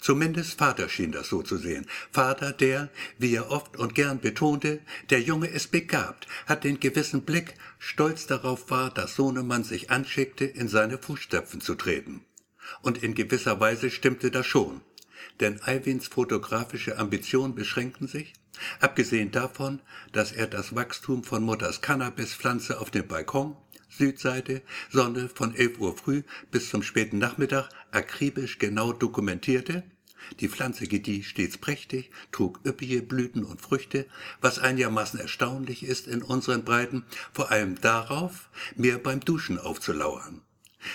Zumindest 0.00 0.58
Vater 0.58 0.88
schien 0.88 1.12
das 1.12 1.28
so 1.28 1.40
zu 1.42 1.56
sehen. 1.56 1.86
Vater, 2.10 2.52
der, 2.52 2.90
wie 3.16 3.36
er 3.36 3.52
oft 3.52 3.76
und 3.76 3.94
gern 3.94 4.18
betonte, 4.18 4.80
der 5.10 5.20
Junge 5.20 5.46
ist 5.46 5.70
begabt, 5.70 6.26
hat 6.46 6.64
den 6.64 6.80
gewissen 6.80 7.22
Blick, 7.22 7.54
stolz 7.78 8.26
darauf 8.26 8.72
war, 8.72 8.90
dass 8.90 9.14
Sohnemann 9.14 9.62
sich 9.62 9.88
anschickte, 9.88 10.46
in 10.46 10.66
seine 10.66 10.98
Fußstapfen 10.98 11.60
zu 11.60 11.76
treten. 11.76 12.24
Und 12.80 13.04
in 13.04 13.14
gewisser 13.14 13.60
Weise 13.60 13.88
stimmte 13.88 14.32
das 14.32 14.46
schon. 14.46 14.80
Denn 15.40 15.60
Alwins 15.62 16.06
fotografische 16.06 16.98
Ambitionen 16.98 17.54
beschränkten 17.54 18.06
sich, 18.06 18.32
abgesehen 18.80 19.30
davon, 19.30 19.80
dass 20.12 20.32
er 20.32 20.46
das 20.46 20.74
Wachstum 20.74 21.24
von 21.24 21.42
Mutters 21.42 21.80
Cannabispflanze 21.80 22.80
auf 22.80 22.90
dem 22.90 23.06
Balkon 23.08 23.56
Südseite, 23.96 24.62
Sonne 24.90 25.28
von 25.28 25.54
11 25.54 25.78
Uhr 25.78 25.96
früh 25.96 26.22
bis 26.50 26.70
zum 26.70 26.82
späten 26.82 27.18
Nachmittag 27.18 27.68
akribisch 27.90 28.58
genau 28.58 28.92
dokumentierte. 28.92 29.82
Die 30.40 30.48
Pflanze 30.48 30.86
gedieh 30.86 31.22
stets 31.22 31.58
prächtig, 31.58 32.10
trug 32.30 32.60
üppige 32.64 33.02
Blüten 33.02 33.44
und 33.44 33.60
Früchte, 33.60 34.06
was 34.40 34.58
einigermaßen 34.58 35.20
erstaunlich 35.20 35.82
ist 35.82 36.06
in 36.06 36.22
unseren 36.22 36.64
Breiten, 36.64 37.04
vor 37.32 37.50
allem 37.50 37.80
darauf, 37.80 38.48
mir 38.76 39.02
beim 39.02 39.20
Duschen 39.20 39.58
aufzulauern. 39.58 40.40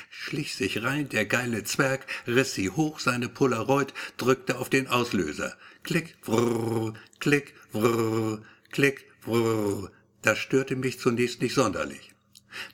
Schlich 0.09 0.55
sich 0.55 0.83
rein, 0.83 1.09
der 1.09 1.25
geile 1.25 1.63
Zwerg, 1.63 2.05
riss 2.25 2.53
sie 2.53 2.69
hoch, 2.69 2.99
seine 2.99 3.29
Polaroid, 3.29 3.93
drückte 4.17 4.57
auf 4.57 4.69
den 4.69 4.87
Auslöser. 4.87 5.57
Klick, 5.83 6.15
vrrr, 6.21 6.93
klick, 7.19 7.53
vrrr, 7.71 8.41
klick, 8.71 9.05
vrrr. 9.21 9.91
Das 10.21 10.39
störte 10.39 10.75
mich 10.75 10.99
zunächst 10.99 11.41
nicht 11.41 11.53
sonderlich. 11.53 12.13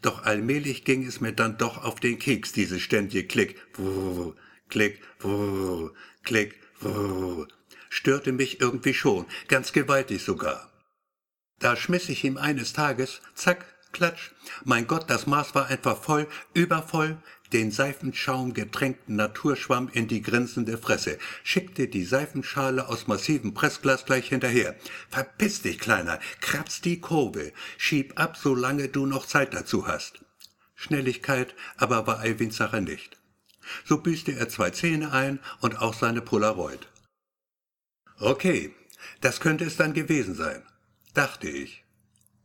Doch 0.01 0.23
allmählich 0.23 0.85
ging 0.85 1.05
es 1.05 1.21
mir 1.21 1.33
dann 1.33 1.57
doch 1.57 1.83
auf 1.83 1.99
den 1.99 2.19
Keks, 2.19 2.51
diese 2.51 2.79
ständige 2.79 3.27
Klick, 3.27 3.73
brrr, 3.73 4.35
Klick, 4.69 5.01
brrr, 5.19 5.93
Klick, 6.23 6.59
brrr, 6.79 7.47
störte 7.89 8.31
mich 8.31 8.59
irgendwie 8.59 8.93
schon, 8.93 9.25
ganz 9.47 9.73
gewaltig 9.73 10.23
sogar. 10.23 10.71
Da 11.59 11.75
schmiss 11.75 12.09
ich 12.09 12.23
ihm 12.23 12.37
eines 12.37 12.73
Tages, 12.73 13.21
zack, 13.35 13.72
klatsch, 13.93 14.31
mein 14.65 14.87
Gott, 14.87 15.09
das 15.09 15.27
Maß 15.27 15.55
war 15.55 15.67
einfach 15.67 15.97
voll, 15.97 16.27
übervoll, 16.53 17.17
den 17.53 17.71
Seifenschaum 17.71 18.53
getränkten 18.53 19.15
Naturschwamm 19.15 19.87
in 19.93 20.07
die 20.07 20.21
grinsende 20.21 20.77
Fresse, 20.77 21.19
schickte 21.43 21.87
die 21.87 22.03
Seifenschale 22.03 22.89
aus 22.89 23.07
massivem 23.07 23.53
Pressglas 23.53 24.05
gleich 24.05 24.29
hinterher. 24.29 24.75
Verpiss 25.09 25.61
dich, 25.61 25.79
Kleiner, 25.79 26.19
kratz 26.41 26.81
die 26.81 26.99
Kurve, 26.99 27.53
schieb 27.77 28.19
ab, 28.19 28.37
solange 28.37 28.89
du 28.89 29.05
noch 29.05 29.27
Zeit 29.27 29.53
dazu 29.53 29.87
hast. 29.87 30.25
Schnelligkeit 30.73 31.55
aber 31.77 32.07
war 32.07 32.19
Eiwins 32.19 32.57
Sache 32.57 32.81
nicht. 32.81 33.17
So 33.85 33.99
büßte 33.99 34.33
er 34.33 34.49
zwei 34.49 34.71
Zähne 34.71 35.11
ein 35.11 35.39
und 35.61 35.79
auch 35.79 35.93
seine 35.93 36.21
Polaroid. 36.21 36.87
Okay, 38.19 38.73
das 39.21 39.39
könnte 39.39 39.63
es 39.63 39.77
dann 39.77 39.93
gewesen 39.93 40.35
sein, 40.35 40.63
dachte 41.13 41.47
ich. 41.47 41.83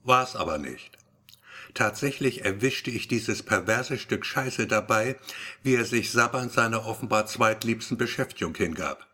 War's 0.02 0.36
aber 0.36 0.58
nicht. 0.58 0.97
Tatsächlich 1.74 2.44
erwischte 2.44 2.90
ich 2.90 3.08
dieses 3.08 3.42
perverse 3.42 3.98
Stück 3.98 4.24
Scheiße 4.24 4.66
dabei, 4.66 5.16
wie 5.62 5.74
er 5.74 5.84
sich 5.84 6.10
sabbernd 6.10 6.52
seiner 6.52 6.86
offenbar 6.86 7.26
zweitliebsten 7.26 7.96
Beschäftigung 7.96 8.54
hingab. 8.54 9.06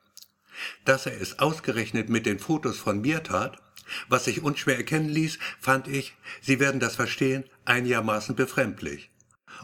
Dass 0.84 1.06
er 1.06 1.20
es 1.20 1.38
ausgerechnet 1.38 2.08
mit 2.08 2.26
den 2.26 2.38
Fotos 2.38 2.78
von 2.78 3.00
mir 3.00 3.22
tat, 3.22 3.60
was 4.08 4.24
sich 4.24 4.42
unschwer 4.42 4.76
erkennen 4.76 5.08
ließ, 5.08 5.38
fand 5.60 5.88
ich, 5.88 6.14
Sie 6.40 6.60
werden 6.60 6.80
das 6.80 6.96
verstehen, 6.96 7.44
einigermaßen 7.64 8.34
befremdlich. 8.34 9.10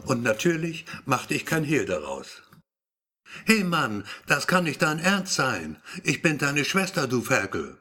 Und 0.03 0.23
natürlich 0.23 0.85
machte 1.05 1.33
ich 1.33 1.45
kein 1.45 1.63
Hehl 1.63 1.85
daraus. 1.85 2.43
Hey 3.45 3.63
Mann, 3.63 4.03
das 4.27 4.47
kann 4.47 4.65
nicht 4.65 4.81
dein 4.81 4.99
Ernst 4.99 5.35
sein. 5.35 5.77
Ich 6.03 6.21
bin 6.21 6.37
deine 6.37 6.65
Schwester, 6.65 7.07
du 7.07 7.21
Ferkel. 7.21 7.80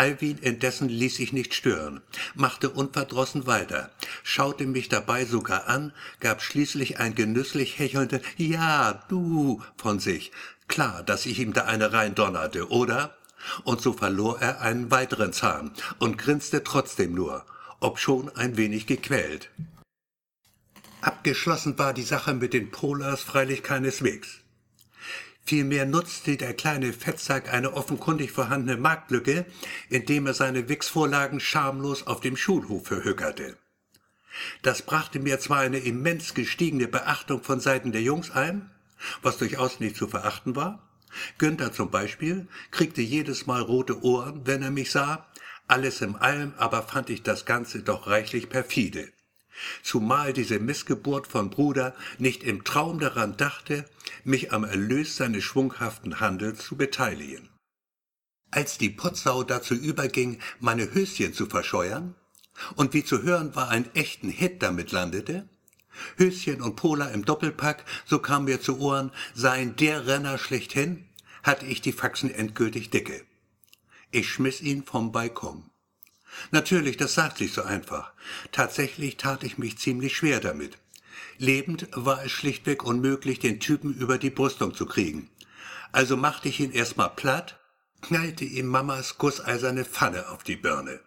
Alwin 0.00 0.38
indessen 0.38 0.88
ließ 0.88 1.16
sich 1.16 1.34
nicht 1.34 1.52
stören, 1.52 2.00
machte 2.34 2.70
unverdrossen 2.70 3.46
weiter, 3.46 3.90
schaute 4.22 4.64
mich 4.64 4.88
dabei 4.88 5.26
sogar 5.26 5.68
an, 5.68 5.92
gab 6.20 6.40
schließlich 6.40 6.98
ein 6.98 7.14
genüsslich 7.14 7.78
hechelndes 7.78 8.22
Ja, 8.38 9.04
du 9.08 9.62
von 9.76 9.98
sich. 9.98 10.32
Klar, 10.68 11.02
dass 11.02 11.26
ich 11.26 11.38
ihm 11.38 11.52
da 11.52 11.66
eine 11.66 11.92
reindonnerte, 11.92 12.70
oder? 12.70 13.14
Und 13.64 13.82
so 13.82 13.92
verlor 13.92 14.40
er 14.40 14.62
einen 14.62 14.90
weiteren 14.90 15.34
Zahn 15.34 15.70
und 15.98 16.16
grinste 16.16 16.64
trotzdem 16.64 17.12
nur, 17.12 17.44
obschon 17.80 18.34
ein 18.34 18.56
wenig 18.56 18.86
gequält. 18.86 19.50
Abgeschlossen 21.02 21.78
war 21.78 21.92
die 21.92 22.04
Sache 22.04 22.32
mit 22.32 22.54
den 22.54 22.70
Polars 22.70 23.20
freilich 23.20 23.62
keineswegs. 23.62 24.39
Vielmehr 25.44 25.84
nutzte 25.84 26.36
der 26.36 26.54
kleine 26.54 26.92
Fettsack 26.92 27.52
eine 27.52 27.72
offenkundig 27.72 28.30
vorhandene 28.30 28.78
Marktlücke, 28.78 29.46
indem 29.88 30.26
er 30.26 30.34
seine 30.34 30.68
Wichsvorlagen 30.68 31.40
schamlos 31.40 32.06
auf 32.06 32.20
dem 32.20 32.36
Schulhof 32.36 32.86
verhökerte. 32.86 33.56
Das 34.62 34.82
brachte 34.82 35.18
mir 35.18 35.40
zwar 35.40 35.60
eine 35.60 35.78
immens 35.78 36.34
gestiegene 36.34 36.86
Beachtung 36.86 37.42
von 37.42 37.58
Seiten 37.58 37.90
der 37.90 38.02
Jungs 38.02 38.30
ein, 38.30 38.70
was 39.22 39.38
durchaus 39.38 39.80
nicht 39.80 39.96
zu 39.96 40.06
verachten 40.06 40.54
war. 40.54 40.88
Günther 41.38 41.72
zum 41.72 41.90
Beispiel 41.90 42.46
kriegte 42.70 43.02
jedes 43.02 43.46
Mal 43.46 43.60
rote 43.60 44.04
Ohren, 44.04 44.46
wenn 44.46 44.62
er 44.62 44.70
mich 44.70 44.92
sah. 44.92 45.26
Alles 45.66 46.00
im 46.00 46.14
allem 46.14 46.54
aber 46.58 46.82
fand 46.82 47.10
ich 47.10 47.22
das 47.22 47.44
Ganze 47.44 47.82
doch 47.82 48.06
reichlich 48.06 48.48
perfide 48.48 49.10
zumal 49.82 50.32
diese 50.32 50.58
Missgeburt 50.58 51.26
von 51.26 51.50
Bruder 51.50 51.94
nicht 52.18 52.42
im 52.42 52.64
Traum 52.64 52.98
daran 52.98 53.36
dachte, 53.36 53.84
mich 54.24 54.52
am 54.52 54.64
Erlös 54.64 55.16
seines 55.16 55.44
schwunghaften 55.44 56.20
Handels 56.20 56.64
zu 56.64 56.76
beteiligen. 56.76 57.48
Als 58.50 58.78
die 58.78 58.90
Potsau 58.90 59.44
dazu 59.44 59.74
überging, 59.74 60.38
meine 60.58 60.92
Höschen 60.92 61.34
zu 61.34 61.46
verscheuern, 61.46 62.14
und 62.76 62.92
wie 62.94 63.04
zu 63.04 63.22
hören 63.22 63.54
war, 63.54 63.68
ein 63.68 63.94
echten 63.94 64.28
Hit 64.28 64.62
damit 64.62 64.92
landete, 64.92 65.48
Höschen 66.16 66.60
und 66.62 66.76
Pola 66.76 67.08
im 67.08 67.24
Doppelpack, 67.24 67.84
so 68.06 68.18
kam 68.18 68.44
mir 68.44 68.60
zu 68.60 68.78
Ohren, 68.80 69.12
seien 69.34 69.76
der 69.76 70.06
Renner 70.06 70.38
schlechthin, 70.38 71.06
hatte 71.42 71.66
ich 71.66 71.80
die 71.80 71.92
Faxen 71.92 72.30
endgültig 72.30 72.90
dicke. 72.90 73.24
Ich 74.10 74.28
schmiss 74.28 74.60
ihn 74.60 74.82
vom 74.84 75.12
Balkon. 75.12 75.69
Natürlich, 76.50 76.96
das 76.96 77.14
sagt 77.14 77.38
sich 77.38 77.52
so 77.52 77.62
einfach. 77.62 78.12
Tatsächlich 78.52 79.16
tat 79.16 79.44
ich 79.44 79.58
mich 79.58 79.78
ziemlich 79.78 80.16
schwer 80.16 80.40
damit. 80.40 80.78
Lebend 81.38 81.88
war 81.92 82.24
es 82.24 82.32
schlichtweg 82.32 82.84
unmöglich, 82.84 83.38
den 83.38 83.60
Typen 83.60 83.94
über 83.94 84.18
die 84.18 84.30
Brüstung 84.30 84.74
zu 84.74 84.86
kriegen. 84.86 85.30
Also 85.92 86.16
machte 86.16 86.48
ich 86.48 86.60
ihn 86.60 86.72
erstmal 86.72 87.10
platt, 87.10 87.58
knallte 88.02 88.44
ihm 88.44 88.66
Mamas 88.66 89.18
gusseiserne 89.18 89.84
Pfanne 89.84 90.28
auf 90.28 90.44
die 90.44 90.56
Birne. 90.56 91.00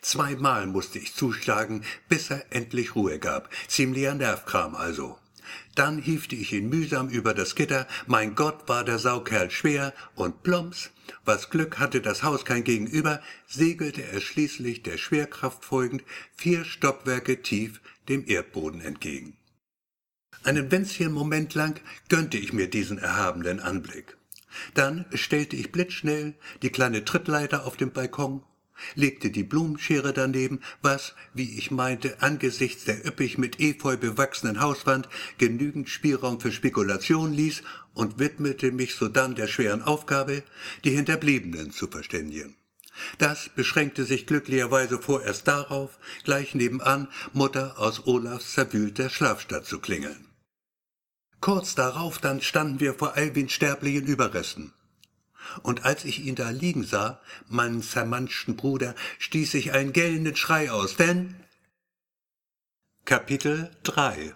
Zweimal 0.00 0.66
musste 0.66 0.98
ich 0.98 1.14
zuschlagen, 1.14 1.84
bis 2.08 2.30
er 2.30 2.44
endlich 2.50 2.94
Ruhe 2.94 3.18
gab. 3.18 3.48
Ziemlicher 3.68 4.14
Nervkram 4.14 4.74
also. 4.74 5.18
Dann 5.74 5.98
hiefte 5.98 6.34
ich 6.36 6.52
ihn 6.52 6.68
mühsam 6.68 7.08
über 7.08 7.32
das 7.32 7.54
Gitter, 7.54 7.86
mein 8.06 8.34
Gott 8.34 8.68
war 8.68 8.84
der 8.84 8.98
Saukerl 8.98 9.50
schwer, 9.50 9.94
und 10.14 10.42
plumps, 10.42 10.90
was 11.24 11.50
Glück 11.50 11.78
hatte 11.78 12.00
das 12.00 12.22
Haus 12.22 12.44
kein 12.44 12.64
Gegenüber, 12.64 13.20
segelte 13.46 14.02
er 14.02 14.20
schließlich 14.20 14.82
der 14.82 14.98
Schwerkraft 14.98 15.64
folgend 15.64 16.02
vier 16.36 16.64
Stockwerke 16.64 17.42
tief 17.42 17.80
dem 18.08 18.26
Erdboden 18.26 18.80
entgegen. 18.80 19.36
Einen 20.44 20.70
winzigen 20.70 21.12
Moment 21.12 21.54
lang 21.54 21.80
gönnte 22.08 22.38
ich 22.38 22.52
mir 22.52 22.68
diesen 22.68 22.98
erhabenen 22.98 23.60
Anblick. 23.60 24.16
Dann 24.74 25.04
stellte 25.12 25.56
ich 25.56 25.72
blitzschnell 25.72 26.34
die 26.62 26.70
kleine 26.70 27.04
Trittleiter 27.04 27.66
auf 27.66 27.76
dem 27.76 27.92
Balkon 27.92 28.42
legte 28.94 29.30
die 29.30 29.42
Blumenschere 29.42 30.12
daneben, 30.12 30.60
was, 30.82 31.14
wie 31.34 31.58
ich 31.58 31.70
meinte, 31.70 32.22
angesichts 32.22 32.84
der 32.84 33.04
üppig 33.06 33.38
mit 33.38 33.60
Efeu 33.60 33.96
bewachsenen 33.96 34.60
Hauswand 34.60 35.08
genügend 35.38 35.88
Spielraum 35.88 36.40
für 36.40 36.52
Spekulation 36.52 37.32
ließ 37.32 37.62
und 37.98 38.18
widmete 38.18 38.70
mich 38.70 38.94
sodann 38.94 39.34
der 39.34 39.48
schweren 39.48 39.82
Aufgabe, 39.82 40.44
die 40.84 40.90
Hinterbliebenen 40.90 41.72
zu 41.72 41.88
verständigen. 41.88 42.54
Das 43.18 43.48
beschränkte 43.48 44.04
sich 44.04 44.26
glücklicherweise 44.26 44.98
vorerst 44.98 45.48
darauf, 45.48 45.98
gleich 46.24 46.54
nebenan 46.54 47.08
Mutter 47.32 47.78
aus 47.78 48.06
Olafs 48.06 48.52
zerwühlter 48.52 49.10
Schlafstadt 49.10 49.66
zu 49.66 49.80
klingeln. 49.80 50.28
Kurz 51.40 51.74
darauf 51.74 52.18
dann 52.18 52.40
standen 52.40 52.80
wir 52.80 52.94
vor 52.94 53.16
Alwins 53.16 53.52
sterblichen 53.52 54.06
Überresten 54.06 54.72
und 55.62 55.84
als 55.84 56.04
ich 56.04 56.24
ihn 56.24 56.34
da 56.34 56.50
liegen 56.50 56.84
sah, 56.84 57.20
meinen 57.48 57.82
zermanschten 57.82 58.56
Bruder, 58.56 58.94
stieß 59.18 59.54
ich 59.54 59.72
einen 59.72 59.92
gellenden 59.92 60.36
Schrei 60.36 60.70
aus, 60.70 60.96
denn 60.96 61.34
Kapitel 63.04 63.70
3 63.84 64.34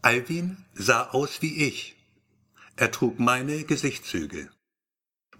Alwin 0.00 0.58
sah 0.74 1.08
aus 1.10 1.42
wie 1.42 1.66
ich. 1.66 1.96
Er 2.76 2.92
trug 2.92 3.18
meine 3.18 3.64
Gesichtszüge. 3.64 4.48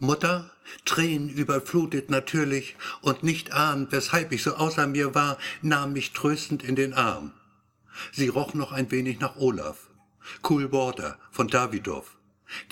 Mutter, 0.00 0.50
Tränen 0.84 1.28
überflutet 1.28 2.10
natürlich 2.10 2.74
und 3.00 3.22
nicht 3.22 3.52
ahnend, 3.52 3.92
weshalb 3.92 4.32
ich 4.32 4.42
so 4.42 4.56
außer 4.56 4.88
mir 4.88 5.14
war, 5.14 5.38
nahm 5.62 5.92
mich 5.92 6.12
tröstend 6.12 6.64
in 6.64 6.74
den 6.74 6.92
Arm. 6.92 7.32
Sie 8.12 8.26
roch 8.26 8.54
noch 8.54 8.72
ein 8.72 8.90
wenig 8.90 9.20
nach 9.20 9.36
Olaf. 9.36 9.90
Cool 10.48 10.72
Water 10.72 11.20
von 11.30 11.46
Davidoff. 11.46 12.18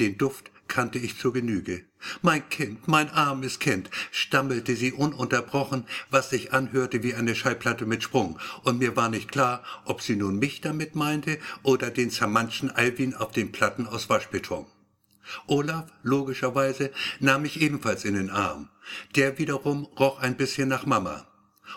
Den 0.00 0.18
Duft 0.18 0.50
kannte 0.66 0.98
ich 0.98 1.18
zur 1.18 1.32
Genüge. 1.32 1.84
Mein 2.22 2.48
Kind, 2.48 2.88
mein 2.88 3.10
armes 3.10 3.58
Kind, 3.58 3.90
stammelte 4.10 4.76
sie 4.76 4.92
ununterbrochen, 4.92 5.84
was 6.10 6.30
sich 6.30 6.52
anhörte 6.52 7.02
wie 7.02 7.14
eine 7.14 7.34
Schallplatte 7.34 7.86
mit 7.86 8.02
Sprung, 8.02 8.38
und 8.62 8.78
mir 8.78 8.96
war 8.96 9.08
nicht 9.08 9.30
klar, 9.30 9.62
ob 9.84 10.02
sie 10.02 10.16
nun 10.16 10.38
mich 10.38 10.60
damit 10.60 10.94
meinte 10.94 11.38
oder 11.62 11.90
den 11.90 12.10
zermanschten 12.10 12.70
Alwin 12.70 13.14
auf 13.14 13.32
den 13.32 13.52
Platten 13.52 13.86
aus 13.86 14.08
Waschbeton. 14.08 14.66
Olaf, 15.46 15.86
logischerweise, 16.02 16.92
nahm 17.20 17.42
mich 17.42 17.60
ebenfalls 17.60 18.04
in 18.04 18.14
den 18.14 18.30
Arm. 18.30 18.68
Der 19.16 19.38
wiederum 19.38 19.84
roch 19.98 20.20
ein 20.20 20.36
bisschen 20.36 20.68
nach 20.68 20.86
Mama. 20.86 21.26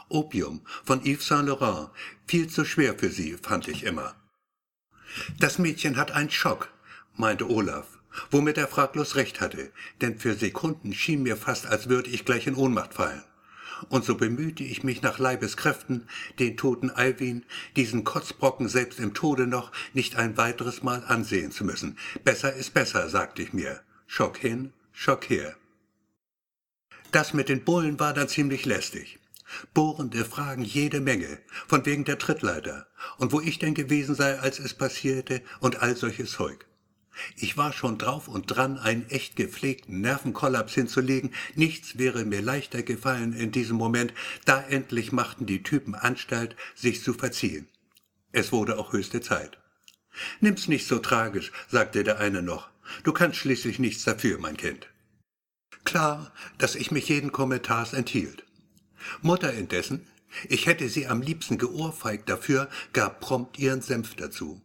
Opium 0.07 0.61
von 0.83 1.01
Yves 1.03 1.27
Saint 1.27 1.47
Laurent, 1.47 1.89
viel 2.27 2.47
zu 2.47 2.63
schwer 2.63 2.97
für 2.97 3.09
sie, 3.09 3.37
fand 3.41 3.67
ich 3.67 3.83
immer. 3.83 4.15
Das 5.39 5.57
Mädchen 5.57 5.97
hat 5.97 6.11
einen 6.11 6.29
Schock, 6.29 6.69
meinte 7.15 7.49
Olaf 7.49 7.98
womit 8.31 8.57
er 8.57 8.67
fraglos 8.67 9.15
recht 9.15 9.41
hatte, 9.41 9.71
denn 10.01 10.19
für 10.19 10.33
Sekunden 10.35 10.93
schien 10.93 11.23
mir 11.23 11.37
fast, 11.37 11.65
als 11.65 11.89
würde 11.89 12.09
ich 12.09 12.25
gleich 12.25 12.47
in 12.47 12.55
Ohnmacht 12.55 12.93
fallen. 12.93 13.23
Und 13.87 14.03
so 14.03 14.15
bemühte 14.15 14.63
ich 14.63 14.83
mich 14.83 15.01
nach 15.01 15.19
Leibeskräften, 15.19 16.07
den 16.37 16.57
toten 16.57 16.89
Alwin, 16.89 17.45
diesen 17.75 18.03
Kotzbrocken 18.03 18.67
selbst 18.67 18.99
im 18.99 19.13
Tode 19.13 19.47
noch, 19.47 19.71
nicht 19.93 20.17
ein 20.17 20.37
weiteres 20.37 20.83
Mal 20.83 21.03
ansehen 21.07 21.51
zu 21.51 21.63
müssen. 21.63 21.97
Besser 22.23 22.53
ist 22.53 22.73
besser, 22.73 23.07
sagte 23.09 23.41
ich 23.41 23.53
mir. 23.53 23.81
Schock 24.05 24.37
hin, 24.37 24.73
Schock 24.91 25.29
her. 25.29 25.55
Das 27.11 27.33
mit 27.33 27.47
den 27.47 27.63
Bullen 27.63 27.99
war 27.99 28.13
dann 28.13 28.27
ziemlich 28.27 28.65
lästig. 28.65 29.19
Bohrende 29.73 30.25
Fragen 30.25 30.63
jede 30.63 31.01
Menge, 31.01 31.39
von 31.67 31.85
wegen 31.85 32.05
der 32.05 32.19
Trittleiter 32.19 32.87
und 33.17 33.31
wo 33.31 33.41
ich 33.41 33.57
denn 33.57 33.73
gewesen 33.73 34.13
sei, 34.13 34.37
als 34.39 34.59
es 34.59 34.75
passierte 34.75 35.41
und 35.59 35.81
all 35.81 35.95
solches 35.95 36.31
Zeug. 36.31 36.68
Ich 37.35 37.57
war 37.57 37.73
schon 37.73 37.97
drauf 37.97 38.27
und 38.27 38.47
dran, 38.47 38.77
einen 38.77 39.09
echt 39.09 39.35
gepflegten 39.35 40.01
Nervenkollaps 40.01 40.73
hinzulegen. 40.73 41.31
Nichts 41.55 41.97
wäre 41.97 42.25
mir 42.25 42.41
leichter 42.41 42.83
gefallen 42.83 43.33
in 43.33 43.51
diesem 43.51 43.77
Moment. 43.77 44.13
Da 44.45 44.61
endlich 44.61 45.11
machten 45.11 45.45
die 45.45 45.63
Typen 45.63 45.95
Anstalt, 45.95 46.55
sich 46.75 47.03
zu 47.03 47.13
verziehen. 47.13 47.67
Es 48.31 48.51
wurde 48.51 48.77
auch 48.77 48.93
höchste 48.93 49.21
Zeit. 49.21 49.57
Nimm's 50.39 50.67
nicht 50.67 50.87
so 50.87 50.99
tragisch, 50.99 51.51
sagte 51.67 52.03
der 52.03 52.19
eine 52.19 52.41
noch. 52.41 52.69
Du 53.03 53.13
kannst 53.13 53.37
schließlich 53.37 53.79
nichts 53.79 54.03
dafür, 54.03 54.39
mein 54.39 54.57
Kind. 54.57 54.87
Klar, 55.85 56.31
dass 56.57 56.75
ich 56.75 56.91
mich 56.91 57.09
jeden 57.09 57.31
Kommentars 57.31 57.93
enthielt. 57.93 58.43
Mutter 59.21 59.53
indessen, 59.53 60.07
ich 60.47 60.65
hätte 60.67 60.89
sie 60.89 61.07
am 61.07 61.21
liebsten 61.21 61.57
geohrfeigt 61.57 62.29
dafür, 62.29 62.69
gab 62.93 63.19
prompt 63.19 63.57
ihren 63.57 63.81
Senf 63.81 64.15
dazu. 64.15 64.61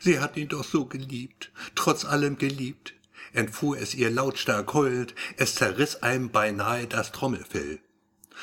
Sie 0.00 0.18
hat 0.18 0.36
ihn 0.36 0.48
doch 0.48 0.64
so 0.64 0.86
geliebt, 0.86 1.50
trotz 1.74 2.04
allem 2.04 2.38
geliebt, 2.38 2.94
entfuhr 3.32 3.78
es 3.78 3.94
ihr 3.94 4.10
lautstark 4.10 4.72
heulend, 4.74 5.14
es 5.36 5.54
zerriss 5.54 6.02
einem 6.02 6.30
beinahe 6.30 6.86
das 6.86 7.12
Trommelfell. 7.12 7.80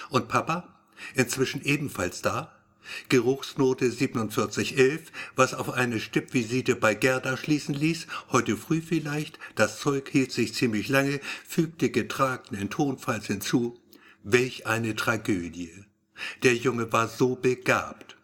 Und 0.10 0.28
Papa, 0.28 0.80
inzwischen 1.15 1.63
ebenfalls 1.63 2.21
da, 2.21 2.60
Geruchsnote 3.10 3.91
4711, 3.91 5.12
was 5.36 5.54
auf 5.54 5.71
eine 5.71 5.99
Stippvisite 5.99 6.75
bei 6.75 6.95
Gerda 6.95 7.38
schließen 7.38 7.75
ließ, 7.75 8.08
heute 8.32 8.58
früh 8.58 8.82
vielleicht, 8.82 9.38
das 9.56 9.80
Zeug 9.80 10.10
hielt 10.10 10.32
sich 10.32 10.54
ziemlich 10.54 10.89
lange, 10.89 11.19
fügte 11.47 11.89
getragenen 11.91 12.69
Tonfalls 12.69 13.28
hinzu. 13.28 13.80
Welch 14.23 14.67
eine 14.67 14.95
Tragödie. 14.95 15.86
Der 16.43 16.56
Junge 16.56 16.91
war 16.91 17.08
so 17.08 17.36
begabt. 17.36 18.17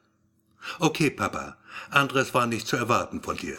Okay, 0.80 1.10
Papa, 1.10 1.58
anderes 1.90 2.34
war 2.34 2.48
nicht 2.48 2.68
zu 2.68 2.76
erwarten 2.76 3.22
von 3.22 3.38
dir. 3.38 3.58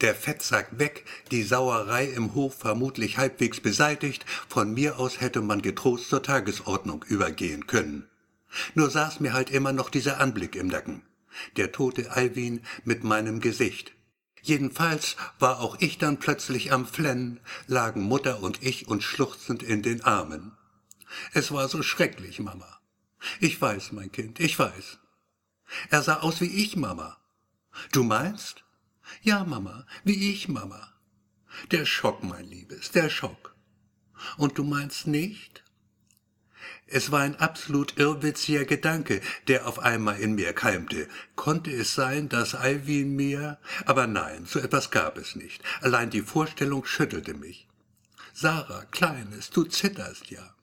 Der 0.00 0.14
Fettsack 0.14 0.78
weg, 0.78 1.04
die 1.30 1.42
Sauerei 1.42 2.06
im 2.06 2.34
Hof 2.34 2.58
vermutlich 2.58 3.16
halbwegs 3.16 3.60
beseitigt, 3.60 4.26
von 4.48 4.74
mir 4.74 4.98
aus 4.98 5.20
hätte 5.20 5.40
man 5.40 5.62
getrost 5.62 6.08
zur 6.08 6.22
Tagesordnung 6.22 7.04
übergehen 7.04 7.66
können. 7.66 8.08
Nur 8.74 8.90
saß 8.90 9.20
mir 9.20 9.32
halt 9.32 9.50
immer 9.50 9.72
noch 9.72 9.90
dieser 9.90 10.20
Anblick 10.20 10.56
im 10.56 10.66
Nacken. 10.66 11.02
Der 11.56 11.72
tote 11.72 12.10
Alwin 12.10 12.60
mit 12.84 13.04
meinem 13.04 13.40
Gesicht. 13.40 13.92
Jedenfalls 14.42 15.16
war 15.38 15.60
auch 15.60 15.76
ich 15.80 15.98
dann 15.98 16.18
plötzlich 16.18 16.72
am 16.72 16.86
Flennen, 16.86 17.40
lagen 17.66 18.02
Mutter 18.02 18.42
und 18.42 18.62
ich 18.62 18.88
uns 18.88 19.04
schluchzend 19.04 19.62
in 19.62 19.82
den 19.82 20.04
Armen. 20.04 20.52
Es 21.32 21.50
war 21.52 21.68
so 21.68 21.82
schrecklich, 21.82 22.40
Mama. 22.40 22.80
Ich 23.40 23.60
weiß, 23.60 23.92
mein 23.92 24.12
Kind, 24.12 24.40
ich 24.40 24.58
weiß. 24.58 24.98
Er 25.90 26.02
sah 26.02 26.20
aus 26.20 26.40
wie 26.40 26.46
ich, 26.46 26.76
Mama. 26.76 27.18
Du 27.92 28.02
meinst? 28.02 28.64
Ja, 29.22 29.44
Mama, 29.44 29.86
wie 30.04 30.30
ich, 30.30 30.48
Mama. 30.48 30.92
Der 31.70 31.86
Schock, 31.86 32.22
mein 32.22 32.44
Liebes, 32.44 32.90
der 32.90 33.10
Schock. 33.10 33.54
Und 34.36 34.58
du 34.58 34.64
meinst 34.64 35.06
nicht? 35.06 35.62
Es 36.86 37.10
war 37.10 37.20
ein 37.20 37.36
absolut 37.36 37.98
irrwitziger 37.98 38.64
Gedanke, 38.64 39.20
der 39.48 39.66
auf 39.66 39.78
einmal 39.78 40.20
in 40.20 40.34
mir 40.34 40.52
keimte. 40.52 41.08
Konnte 41.34 41.70
es 41.70 41.94
sein, 41.94 42.28
dass 42.28 42.54
Alvin 42.54 43.16
mir... 43.16 43.58
Aber 43.86 44.06
nein, 44.06 44.46
so 44.46 44.58
etwas 44.58 44.90
gab 44.90 45.18
es 45.18 45.34
nicht. 45.34 45.62
Allein 45.80 46.10
die 46.10 46.22
Vorstellung 46.22 46.84
schüttelte 46.84 47.34
mich. 47.34 47.68
Sarah, 48.32 48.84
Kleines, 48.90 49.50
du 49.50 49.64
zitterst 49.64 50.30
ja. 50.30 50.54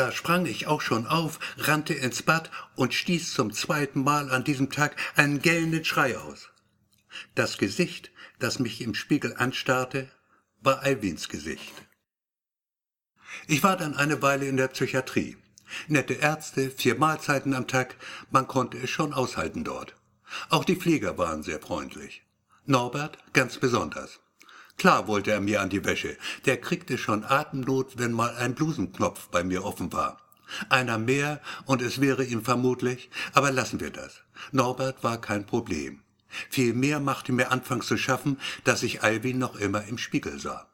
Da 0.00 0.12
sprang 0.12 0.46
ich 0.46 0.66
auch 0.66 0.80
schon 0.80 1.06
auf, 1.06 1.38
rannte 1.58 1.92
ins 1.92 2.22
Bad 2.22 2.50
und 2.74 2.94
stieß 2.94 3.34
zum 3.34 3.52
zweiten 3.52 4.02
Mal 4.02 4.30
an 4.30 4.44
diesem 4.44 4.70
Tag 4.70 4.96
einen 5.14 5.42
gellenden 5.42 5.84
Schrei 5.84 6.16
aus. 6.16 6.48
Das 7.34 7.58
Gesicht, 7.58 8.10
das 8.38 8.60
mich 8.60 8.80
im 8.80 8.94
Spiegel 8.94 9.36
anstarrte, 9.36 10.10
war 10.62 10.80
Alwins 10.80 11.28
Gesicht. 11.28 11.74
Ich 13.46 13.62
war 13.62 13.76
dann 13.76 13.94
eine 13.94 14.22
Weile 14.22 14.46
in 14.46 14.56
der 14.56 14.68
Psychiatrie. 14.68 15.36
Nette 15.86 16.14
Ärzte, 16.14 16.70
vier 16.70 16.94
Mahlzeiten 16.94 17.52
am 17.52 17.68
Tag, 17.68 17.96
man 18.30 18.46
konnte 18.46 18.78
es 18.78 18.88
schon 18.88 19.12
aushalten 19.12 19.64
dort. 19.64 19.96
Auch 20.48 20.64
die 20.64 20.76
Pfleger 20.76 21.18
waren 21.18 21.42
sehr 21.42 21.60
freundlich. 21.60 22.22
Norbert 22.64 23.18
ganz 23.34 23.58
besonders. 23.58 24.19
Klar 24.80 25.08
wollte 25.08 25.30
er 25.30 25.42
mir 25.42 25.60
an 25.60 25.68
die 25.68 25.84
Wäsche. 25.84 26.16
Der 26.46 26.58
kriegte 26.58 26.96
schon 26.96 27.22
Atemnot, 27.22 27.98
wenn 27.98 28.12
mal 28.12 28.34
ein 28.36 28.54
Blusenknopf 28.54 29.28
bei 29.28 29.44
mir 29.44 29.62
offen 29.62 29.92
war. 29.92 30.16
Einer 30.70 30.96
mehr 30.96 31.42
und 31.66 31.82
es 31.82 32.00
wäre 32.00 32.24
ihm 32.24 32.42
vermutlich, 32.42 33.10
aber 33.34 33.52
lassen 33.52 33.78
wir 33.80 33.90
das. 33.90 34.22
Norbert 34.52 35.04
war 35.04 35.20
kein 35.20 35.44
Problem. 35.44 36.00
Vielmehr 36.48 36.98
machte 36.98 37.30
mir 37.32 37.52
anfangs 37.52 37.88
zu 37.88 37.98
schaffen, 37.98 38.40
dass 38.64 38.82
ich 38.82 39.02
Alwin 39.02 39.38
noch 39.38 39.56
immer 39.56 39.84
im 39.84 39.98
Spiegel 39.98 40.40
sah. 40.40 40.66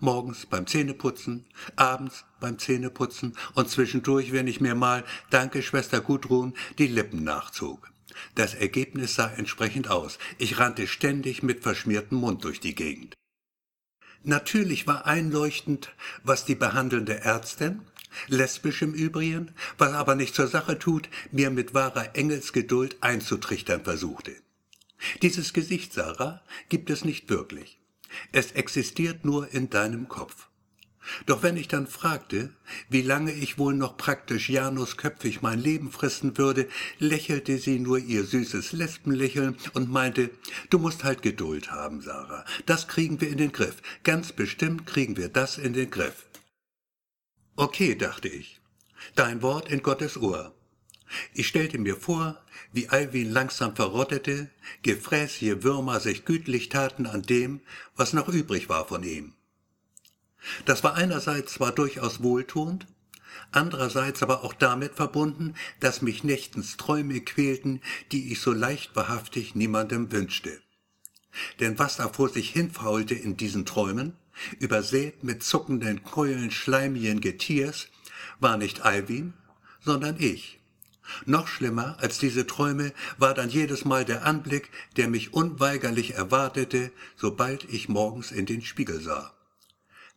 Morgens 0.00 0.44
beim 0.44 0.66
Zähneputzen, 0.66 1.46
abends 1.76 2.26
beim 2.40 2.58
Zähneputzen 2.58 3.38
und 3.54 3.70
zwischendurch, 3.70 4.32
wenn 4.32 4.48
ich 4.48 4.60
mir 4.60 4.74
mal, 4.74 5.02
danke 5.30 5.62
Schwester 5.62 6.02
Gudrun, 6.02 6.52
die 6.76 6.88
Lippen 6.88 7.24
nachzog. 7.24 7.90
Das 8.34 8.52
Ergebnis 8.52 9.14
sah 9.14 9.30
entsprechend 9.30 9.88
aus. 9.88 10.18
Ich 10.36 10.58
rannte 10.58 10.86
ständig 10.86 11.42
mit 11.42 11.62
verschmiertem 11.62 12.18
Mund 12.18 12.44
durch 12.44 12.60
die 12.60 12.74
Gegend. 12.74 13.16
Natürlich 14.22 14.86
war 14.86 15.06
einleuchtend, 15.06 15.94
was 16.22 16.44
die 16.44 16.54
behandelnde 16.54 17.20
Ärztin, 17.20 17.82
lesbisch 18.28 18.82
im 18.82 18.92
Übrigen, 18.92 19.52
was 19.78 19.92
aber 19.94 20.14
nicht 20.14 20.34
zur 20.34 20.46
Sache 20.46 20.78
tut, 20.78 21.08
mir 21.32 21.50
mit 21.50 21.72
wahrer 21.72 22.14
Engelsgeduld 22.14 23.02
einzutrichtern 23.02 23.82
versuchte. 23.82 24.36
Dieses 25.22 25.54
Gesicht, 25.54 25.94
Sarah, 25.94 26.42
gibt 26.68 26.90
es 26.90 27.04
nicht 27.04 27.30
wirklich. 27.30 27.80
Es 28.32 28.52
existiert 28.52 29.24
nur 29.24 29.52
in 29.54 29.70
deinem 29.70 30.08
Kopf. 30.08 30.49
Doch 31.26 31.42
wenn 31.42 31.56
ich 31.56 31.68
dann 31.68 31.86
fragte, 31.86 32.50
wie 32.88 33.02
lange 33.02 33.32
ich 33.32 33.58
wohl 33.58 33.74
noch 33.74 33.96
praktisch 33.96 34.50
janusköpfig 34.50 35.42
mein 35.42 35.58
Leben 35.58 35.90
fristen 35.90 36.36
würde, 36.36 36.68
lächelte 36.98 37.58
sie 37.58 37.78
nur 37.78 37.98
ihr 37.98 38.24
süßes 38.24 38.72
Lesbenlächeln 38.72 39.56
und 39.72 39.90
meinte, 39.90 40.30
du 40.68 40.78
musst 40.78 41.04
halt 41.04 41.22
Geduld 41.22 41.70
haben, 41.70 42.02
Sarah. 42.02 42.44
Das 42.66 42.86
kriegen 42.86 43.20
wir 43.20 43.28
in 43.28 43.38
den 43.38 43.52
Griff. 43.52 43.76
Ganz 44.02 44.32
bestimmt 44.32 44.86
kriegen 44.86 45.16
wir 45.16 45.28
das 45.28 45.58
in 45.58 45.72
den 45.72 45.90
Griff. 45.90 46.26
Okay, 47.56 47.94
dachte 47.94 48.28
ich. 48.28 48.60
Dein 49.14 49.42
Wort 49.42 49.70
in 49.70 49.82
Gottes 49.82 50.16
Ohr. 50.16 50.54
Ich 51.34 51.48
stellte 51.48 51.78
mir 51.78 51.96
vor, 51.96 52.40
wie 52.72 52.88
Alwin 52.88 53.30
langsam 53.30 53.74
verrottete, 53.74 54.50
gefräßige 54.82 55.62
Würmer 55.62 55.98
sich 55.98 56.24
gütlich 56.24 56.68
taten 56.68 57.06
an 57.06 57.22
dem, 57.22 57.60
was 57.96 58.12
noch 58.12 58.28
übrig 58.28 58.68
war 58.68 58.86
von 58.86 59.02
ihm. 59.02 59.34
Das 60.64 60.82
war 60.84 60.94
einerseits 60.94 61.54
zwar 61.54 61.72
durchaus 61.72 62.22
wohltuend, 62.22 62.86
andererseits 63.52 64.22
aber 64.22 64.44
auch 64.44 64.54
damit 64.54 64.94
verbunden, 64.94 65.54
dass 65.80 66.02
mich 66.02 66.24
nächtens 66.24 66.76
Träume 66.76 67.20
quälten, 67.20 67.80
die 68.12 68.32
ich 68.32 68.40
so 68.40 68.52
leicht 68.52 68.96
wahrhaftig 68.96 69.54
niemandem 69.54 70.10
wünschte. 70.12 70.60
Denn 71.60 71.78
was 71.78 71.96
da 71.96 72.08
vor 72.08 72.28
sich 72.28 72.50
hinfaulte 72.50 73.14
in 73.14 73.36
diesen 73.36 73.66
Träumen, 73.66 74.14
übersät 74.58 75.22
mit 75.22 75.42
zuckenden 75.42 76.02
Keulen 76.02 76.50
schleimigen 76.50 77.20
Getiers, 77.20 77.88
war 78.40 78.56
nicht 78.56 78.82
Alwin, 78.82 79.34
sondern 79.80 80.16
ich. 80.18 80.58
Noch 81.26 81.48
schlimmer 81.48 81.96
als 82.00 82.18
diese 82.18 82.46
Träume 82.46 82.92
war 83.18 83.34
dann 83.34 83.50
jedes 83.50 83.84
Mal 83.84 84.04
der 84.04 84.24
Anblick, 84.24 84.70
der 84.96 85.08
mich 85.08 85.34
unweigerlich 85.34 86.14
erwartete, 86.14 86.92
sobald 87.16 87.64
ich 87.64 87.88
morgens 87.88 88.30
in 88.30 88.46
den 88.46 88.62
Spiegel 88.62 89.00
sah 89.00 89.34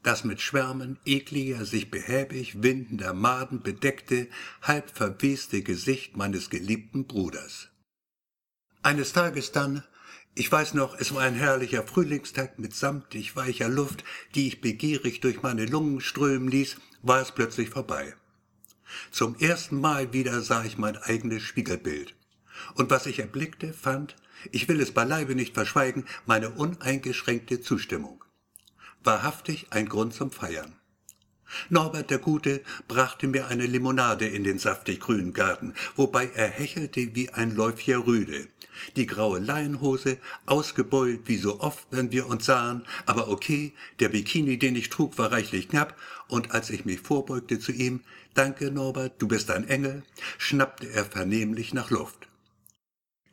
das 0.04 0.26
mit 0.26 0.42
Schwärmen 0.42 1.00
ekliger, 1.06 1.66
sich 1.66 1.90
behäbig 1.90 2.62
windender 2.62 3.14
Maden 3.14 3.62
bedeckte, 3.62 4.28
halb 4.62 4.90
verweste 4.96 5.64
Gesicht 5.64 6.18
meines 6.18 6.50
geliebten 6.50 7.08
Bruders. 7.08 7.70
Eines 8.84 9.14
Tages 9.14 9.54
dann, 9.54 9.84
ich 10.36 10.52
weiß 10.52 10.74
noch, 10.74 11.00
es 11.00 11.14
war 11.14 11.22
ein 11.22 11.36
herrlicher 11.36 11.84
Frühlingstag 11.84 12.60
mit 12.60 12.76
samtig 12.76 13.36
weicher 13.36 13.70
Luft, 13.70 14.04
die 14.36 14.48
ich 14.48 14.62
begierig 14.62 15.22
durch 15.22 15.42
meine 15.42 15.66
Lungen 15.66 16.02
strömen 16.02 16.50
ließ, 16.50 16.78
war 17.02 17.22
es 17.22 17.32
plötzlich 17.32 17.70
vorbei. 17.70 18.14
Zum 19.10 19.36
ersten 19.38 19.80
Mal 19.80 20.12
wieder 20.12 20.42
sah 20.42 20.66
ich 20.66 20.78
mein 20.78 20.98
eigenes 20.98 21.44
Spiegelbild. 21.44 22.14
Und 22.76 22.90
was 22.90 23.06
ich 23.06 23.20
erblickte, 23.20 23.74
fand, 23.74 24.16
ich 24.52 24.68
will 24.68 24.82
es 24.82 24.92
beileibe 24.92 25.34
nicht 25.34 25.54
verschweigen, 25.54 26.06
meine 26.26 26.50
uneingeschränkte 26.50 27.62
Zustimmung 27.62 28.23
wahrhaftig 29.04 29.68
ein 29.70 29.88
Grund 29.88 30.14
zum 30.14 30.32
Feiern. 30.32 30.76
Norbert 31.70 32.10
der 32.10 32.18
Gute 32.18 32.62
brachte 32.88 33.28
mir 33.28 33.48
eine 33.48 33.66
Limonade 33.66 34.26
in 34.28 34.44
den 34.44 34.60
saftig 34.60 35.00
grünen 35.00 35.34
Garten, 35.34 35.74
wobei 35.96 36.30
er 36.34 36.48
hechelte 36.48 37.16
wie 37.16 37.30
ein 37.30 37.56
Läufiger 37.56 38.06
Rüde. 38.08 38.48
Die 38.96 39.06
graue 39.06 39.40
Leinhose, 39.40 40.18
ausgebeult 40.46 41.22
wie 41.28 41.38
so 41.38 41.60
oft, 41.60 41.86
wenn 41.92 42.12
wir 42.12 42.28
uns 42.28 42.46
sahen, 42.46 42.86
aber 43.06 43.30
okay, 43.30 43.74
der 44.00 44.10
Bikini, 44.10 44.58
den 44.58 44.76
ich 44.76 44.90
trug, 44.90 45.18
war 45.18 45.32
reichlich 45.32 45.70
knapp, 45.70 45.96
und 46.28 46.52
als 46.52 46.72
ich 46.72 46.86
mich 46.86 47.00
vorbeugte 47.00 47.60
zu 47.60 47.72
ihm, 47.72 48.02
Danke, 48.34 48.72
Norbert, 48.72 49.22
du 49.22 49.28
bist 49.28 49.52
ein 49.52 49.68
Engel, 49.68 50.02
schnappte 50.40 50.90
er 50.90 51.06
vernehmlich 51.06 51.74
nach 51.76 51.92
Luft. 51.92 52.28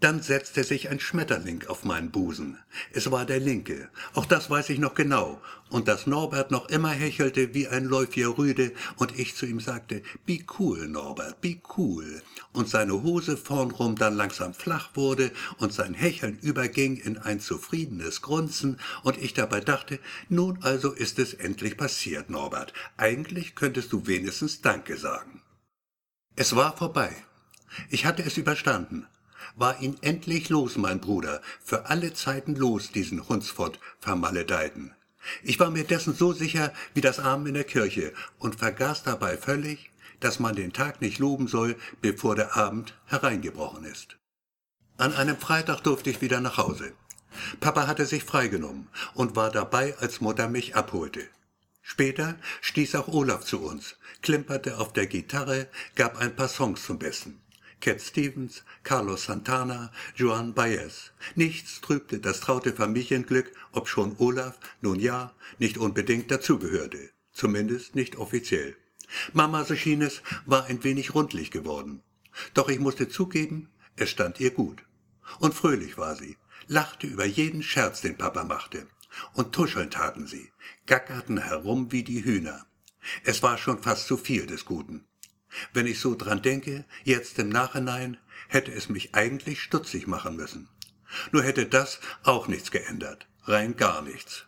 Dann 0.01 0.23
setzte 0.23 0.65
sich 0.65 0.89
ein 0.89 0.99
Schmetterling 0.99 1.67
auf 1.67 1.85
meinen 1.85 2.11
Busen. 2.11 2.59
Es 2.91 3.11
war 3.11 3.27
der 3.27 3.39
linke, 3.39 3.91
auch 4.15 4.25
das 4.25 4.49
weiß 4.49 4.71
ich 4.71 4.79
noch 4.79 4.95
genau, 4.95 5.43
und 5.69 5.89
dass 5.89 6.07
Norbert 6.07 6.51
noch 6.51 6.71
immer 6.71 6.91
hechelte 6.91 7.53
wie 7.53 7.69
ein 7.69 7.85
Läufiger 7.85 8.39
Rüde 8.39 8.73
und 8.97 9.19
ich 9.19 9.37
zu 9.37 9.45
ihm 9.45 9.61
sagte, 9.61 10.03
be 10.25 10.39
cool, 10.59 10.89
Norbert, 10.89 11.43
be 11.43 11.61
cool, 11.77 12.23
und 12.55 12.71
seine 12.71 13.03
Hose 13.03 13.37
vornrum 13.37 13.95
dann 13.95 14.17
langsam 14.17 14.55
flach 14.55 14.89
wurde 14.95 15.33
und 15.59 15.75
sein 15.75 15.93
Hecheln 15.93 16.39
überging 16.39 16.97
in 16.97 17.19
ein 17.19 17.39
zufriedenes 17.39 18.23
Grunzen 18.23 18.81
und 19.03 19.19
ich 19.19 19.35
dabei 19.35 19.61
dachte, 19.61 19.99
nun 20.31 20.63
also 20.63 20.93
ist 20.93 21.19
es 21.19 21.35
endlich 21.35 21.77
passiert, 21.77 22.31
Norbert, 22.31 22.73
eigentlich 22.97 23.55
könntest 23.55 23.93
du 23.93 24.07
wenigstens 24.07 24.63
Danke 24.63 24.97
sagen. 24.97 25.43
Es 26.37 26.57
war 26.57 26.75
vorbei. 26.75 27.15
Ich 27.91 28.07
hatte 28.07 28.23
es 28.23 28.39
überstanden 28.39 29.07
war 29.57 29.81
ihn 29.81 29.97
endlich 30.01 30.49
los, 30.49 30.77
mein 30.77 31.01
Bruder, 31.01 31.41
für 31.63 31.87
alle 31.87 32.13
Zeiten 32.15 32.55
los, 32.55 32.93
diesen 32.93 33.29
Hunsfott 33.29 33.79
vermaledeiten. 33.99 34.95
Ich 35.43 35.61
war 35.61 35.71
mir 35.71 35.85
dessen 35.85 36.15
so 36.15 36.33
sicher 36.33 36.73
wie 36.95 37.01
das 37.01 37.19
Arm 37.19 37.47
in 37.47 37.55
der 37.55 37.65
Kirche 37.65 38.13
und 38.39 38.57
vergaß 38.57 39.03
dabei 39.03 39.37
völlig, 39.37 39.91
dass 40.21 40.39
man 40.39 40.55
den 40.55 40.73
Tag 40.73 41.01
nicht 41.01 41.19
loben 41.19 41.49
soll, 41.49 41.77
bevor 42.01 42.35
der 42.37 42.57
Abend 42.57 42.95
hereingebrochen 43.07 43.85
ist. 43.85 44.17
An 44.97 45.15
einem 45.15 45.37
Freitag 45.37 45.81
durfte 45.81 46.11
ich 46.11 46.21
wieder 46.21 46.41
nach 46.41 46.59
Hause. 46.59 46.93
Papa 47.61 47.87
hatte 47.87 48.07
sich 48.07 48.25
freigenommen 48.25 48.89
und 49.15 49.37
war 49.37 49.51
dabei, 49.51 49.97
als 49.99 50.21
Mutter 50.21 50.49
mich 50.49 50.75
abholte. 50.75 51.27
Später 51.83 52.37
stieß 52.61 52.95
auch 52.97 53.09
Olaf 53.09 53.45
zu 53.45 53.63
uns, 53.63 53.97
klimperte 54.23 54.79
auf 54.79 54.93
der 54.93 55.07
Gitarre, 55.07 55.69
gab 55.95 56.19
ein 56.19 56.37
paar 56.37 56.49
Songs 56.49 56.85
zum 56.85 56.99
Besten. 56.99 57.41
Cat 57.81 58.03
Stevens, 58.03 58.62
Carlos 58.83 59.25
Santana, 59.25 59.90
Joan 60.14 60.53
Baez. 60.53 61.12
Nichts 61.35 61.81
trübte 61.81 62.19
das 62.19 62.40
traute 62.40 62.75
Familienglück, 62.75 63.53
ob 63.73 63.88
schon 63.88 64.16
Olaf, 64.19 64.59
nun 64.83 65.01
ja, 65.01 65.33
nicht 65.59 65.79
unbedingt 65.79 66.31
dazugehörte. 66.31 67.11
Zumindest 67.33 67.95
nicht 67.95 68.16
offiziell. 68.16 68.77
Mama, 69.33 69.64
so 69.64 69.75
schien 69.75 70.03
es, 70.03 70.23
war 70.45 70.66
ein 70.66 70.85
wenig 70.85 71.14
rundlich 71.14 71.51
geworden. 71.51 72.03
Doch 72.55 72.69
ich 72.69 72.79
musste 72.79 73.09
zugeben, 73.09 73.71
es 73.97 74.11
stand 74.11 74.40
ihr 74.40 74.51
gut. 74.51 74.85
Und 75.38 75.55
fröhlich 75.55 75.97
war 75.97 76.16
sie, 76.16 76.37
lachte 76.66 77.07
über 77.07 77.25
jeden 77.25 77.62
Scherz, 77.62 78.03
den 78.03 78.19
Papa 78.19 78.45
machte. 78.45 78.87
Und 79.33 79.55
tuscheln 79.55 79.90
taten 79.90 80.27
sie, 80.27 80.53
gackerten 80.87 81.38
herum 81.38 81.90
wie 81.93 82.05
die 82.05 82.25
Hühner. 82.25 82.66
Es 83.25 83.43
war 83.43 83.57
schon 83.57 83.83
fast 83.83 84.07
zu 84.07 84.16
viel 84.16 84.47
des 84.47 84.64
Guten. 84.64 85.07
Wenn 85.73 85.87
ich 85.87 86.01
so 86.01 86.15
dran 86.15 86.43
denke, 86.43 86.85
jetzt 87.05 87.39
im 87.39 87.49
Nachhinein, 87.49 88.19
hätte 88.49 88.73
es 88.73 88.89
mich 88.89 89.15
eigentlich 89.15 89.63
stutzig 89.63 90.07
machen 90.07 90.37
müssen. 90.37 90.69
Nur 91.33 91.43
hätte 91.43 91.67
das 91.67 92.01
auch 92.23 92.49
nichts 92.49 92.71
geändert, 92.71 93.27
rein 93.45 93.77
gar 93.77 94.03
nichts. 94.03 94.47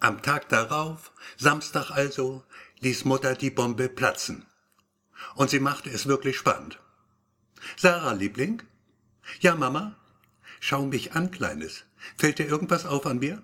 Am 0.00 0.22
Tag 0.22 0.48
darauf, 0.48 1.12
Samstag 1.36 1.90
also, 1.90 2.44
ließ 2.80 3.04
Mutter 3.04 3.34
die 3.34 3.50
Bombe 3.50 3.88
platzen. 3.88 4.46
Und 5.34 5.50
sie 5.50 5.60
machte 5.60 5.90
es 5.90 6.06
wirklich 6.06 6.36
spannend. 6.36 6.78
Sarah, 7.76 8.12
Liebling? 8.12 8.62
Ja, 9.40 9.54
Mama? 9.54 9.96
Schau 10.60 10.84
mich 10.86 11.12
an, 11.12 11.30
Kleines. 11.30 11.84
Fällt 12.16 12.38
dir 12.38 12.46
irgendwas 12.46 12.86
auf 12.86 13.06
an 13.06 13.18
mir? 13.18 13.42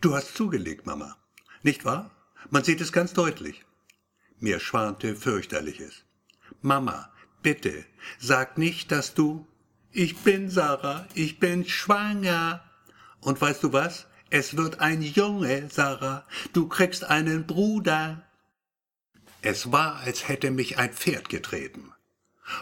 Du 0.00 0.14
hast 0.14 0.34
zugelegt, 0.34 0.86
Mama. 0.86 1.16
Nicht 1.62 1.84
wahr? 1.84 2.10
Man 2.50 2.64
sieht 2.64 2.80
es 2.80 2.92
ganz 2.92 3.12
deutlich. 3.12 3.65
Mir 4.38 4.60
schwante 4.60 5.16
fürchterliches. 5.16 6.04
Mama, 6.62 7.10
bitte, 7.42 7.84
sag 8.18 8.58
nicht, 8.58 8.92
dass 8.92 9.14
du... 9.14 9.46
Ich 9.92 10.18
bin 10.18 10.50
Sarah, 10.50 11.06
ich 11.14 11.38
bin 11.38 11.64
schwanger. 11.66 12.62
Und 13.20 13.40
weißt 13.40 13.62
du 13.62 13.72
was? 13.72 14.06
Es 14.28 14.56
wird 14.56 14.80
ein 14.80 15.00
Junge, 15.00 15.70
Sarah. 15.70 16.26
Du 16.52 16.68
kriegst 16.68 17.04
einen 17.04 17.46
Bruder. 17.46 18.22
Es 19.40 19.72
war, 19.72 19.96
als 20.00 20.28
hätte 20.28 20.50
mich 20.50 20.76
ein 20.76 20.92
Pferd 20.92 21.30
getreten. 21.30 21.92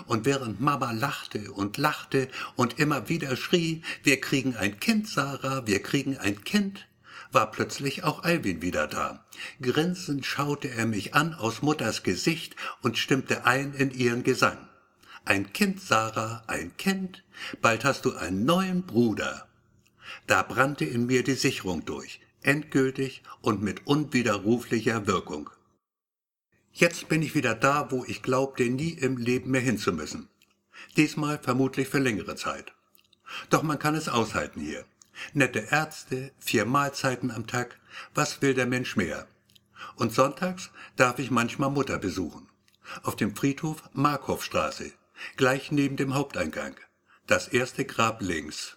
Und 0.07 0.27
während 0.27 0.61
Mama 0.61 0.93
lachte 0.93 1.51
und 1.51 1.77
lachte 1.77 2.29
und 2.55 2.79
immer 2.79 3.09
wieder 3.09 3.37
schrie, 3.37 3.83
wir 4.03 4.21
kriegen 4.21 4.57
ein 4.57 4.79
Kind, 4.79 5.09
Sarah, 5.09 5.67
wir 5.67 5.83
kriegen 5.83 6.17
ein 6.19 6.45
Kind, 6.45 6.87
war 7.35 7.51
plötzlich 7.51 8.05
auch 8.05 8.23
Alwin 8.23 8.63
wieder 8.63 8.87
da. 8.87 9.25
Grinsend 9.61 10.25
schaute 10.25 10.69
er 10.71 10.87
mich 10.87 11.15
an 11.15 11.35
aus 11.35 11.63
Mutters 11.63 12.03
Gesicht 12.03 12.57
und 12.83 12.99
stimmte 12.99 13.45
ein 13.45 13.75
in 13.75 13.91
ihren 13.91 14.23
Gesang. 14.23 14.59
Ein 15.25 15.53
Kind, 15.53 15.81
Sarah, 15.81 16.45
ein 16.47 16.77
Kind, 16.77 17.25
bald 17.61 17.85
hast 17.85 18.05
du 18.05 18.15
einen 18.15 18.45
neuen 18.45 18.83
Bruder. 18.83 19.49
Da 20.27 20.43
brannte 20.43 20.85
in 20.85 21.07
mir 21.07 21.25
die 21.25 21.35
Sicherung 21.35 21.85
durch, 21.85 22.21
endgültig 22.43 23.23
und 23.41 23.63
mit 23.63 23.87
unwiderruflicher 23.87 25.07
Wirkung. 25.07 25.51
Jetzt 26.73 27.09
bin 27.09 27.23
ich 27.23 27.35
wieder 27.35 27.55
da, 27.55 27.91
wo 27.91 28.05
ich 28.05 28.23
glaubte, 28.23 28.65
nie 28.65 28.91
im 28.91 29.17
Leben 29.17 29.51
mehr 29.51 29.61
hinzumüssen. 29.61 30.29
Diesmal 30.97 31.39
vermutlich 31.39 31.89
für 31.89 32.01
längere 32.01 32.37
Zeit. 32.37 32.73
Doch 33.49 33.63
man 33.63 33.79
kann 33.79 33.95
es 33.95 34.09
aushalten 34.09 34.61
hier. 34.61 34.85
Nette 35.33 35.61
Ärzte, 35.71 36.33
vier 36.39 36.65
Mahlzeiten 36.65 37.31
am 37.31 37.47
Tag, 37.47 37.79
was 38.15 38.43
will 38.43 38.55
der 38.55 38.67
Mensch 38.67 38.97
mehr? 38.97 39.27
Und 39.97 40.13
sonntags 40.13 40.71
darf 40.97 41.19
ich 41.19 41.31
manchmal 41.31 41.71
Mutter 41.71 41.99
besuchen. 41.99 42.49
Auf 43.03 43.17
dem 43.17 43.35
Friedhof 43.35 43.83
Markowstraße, 43.93 44.93
gleich 45.37 45.71
neben 45.71 45.97
dem 45.97 46.15
Haupteingang. 46.15 46.75
Das 47.27 47.49
erste 47.49 47.85
Grab 47.85 48.21
links. 48.21 48.77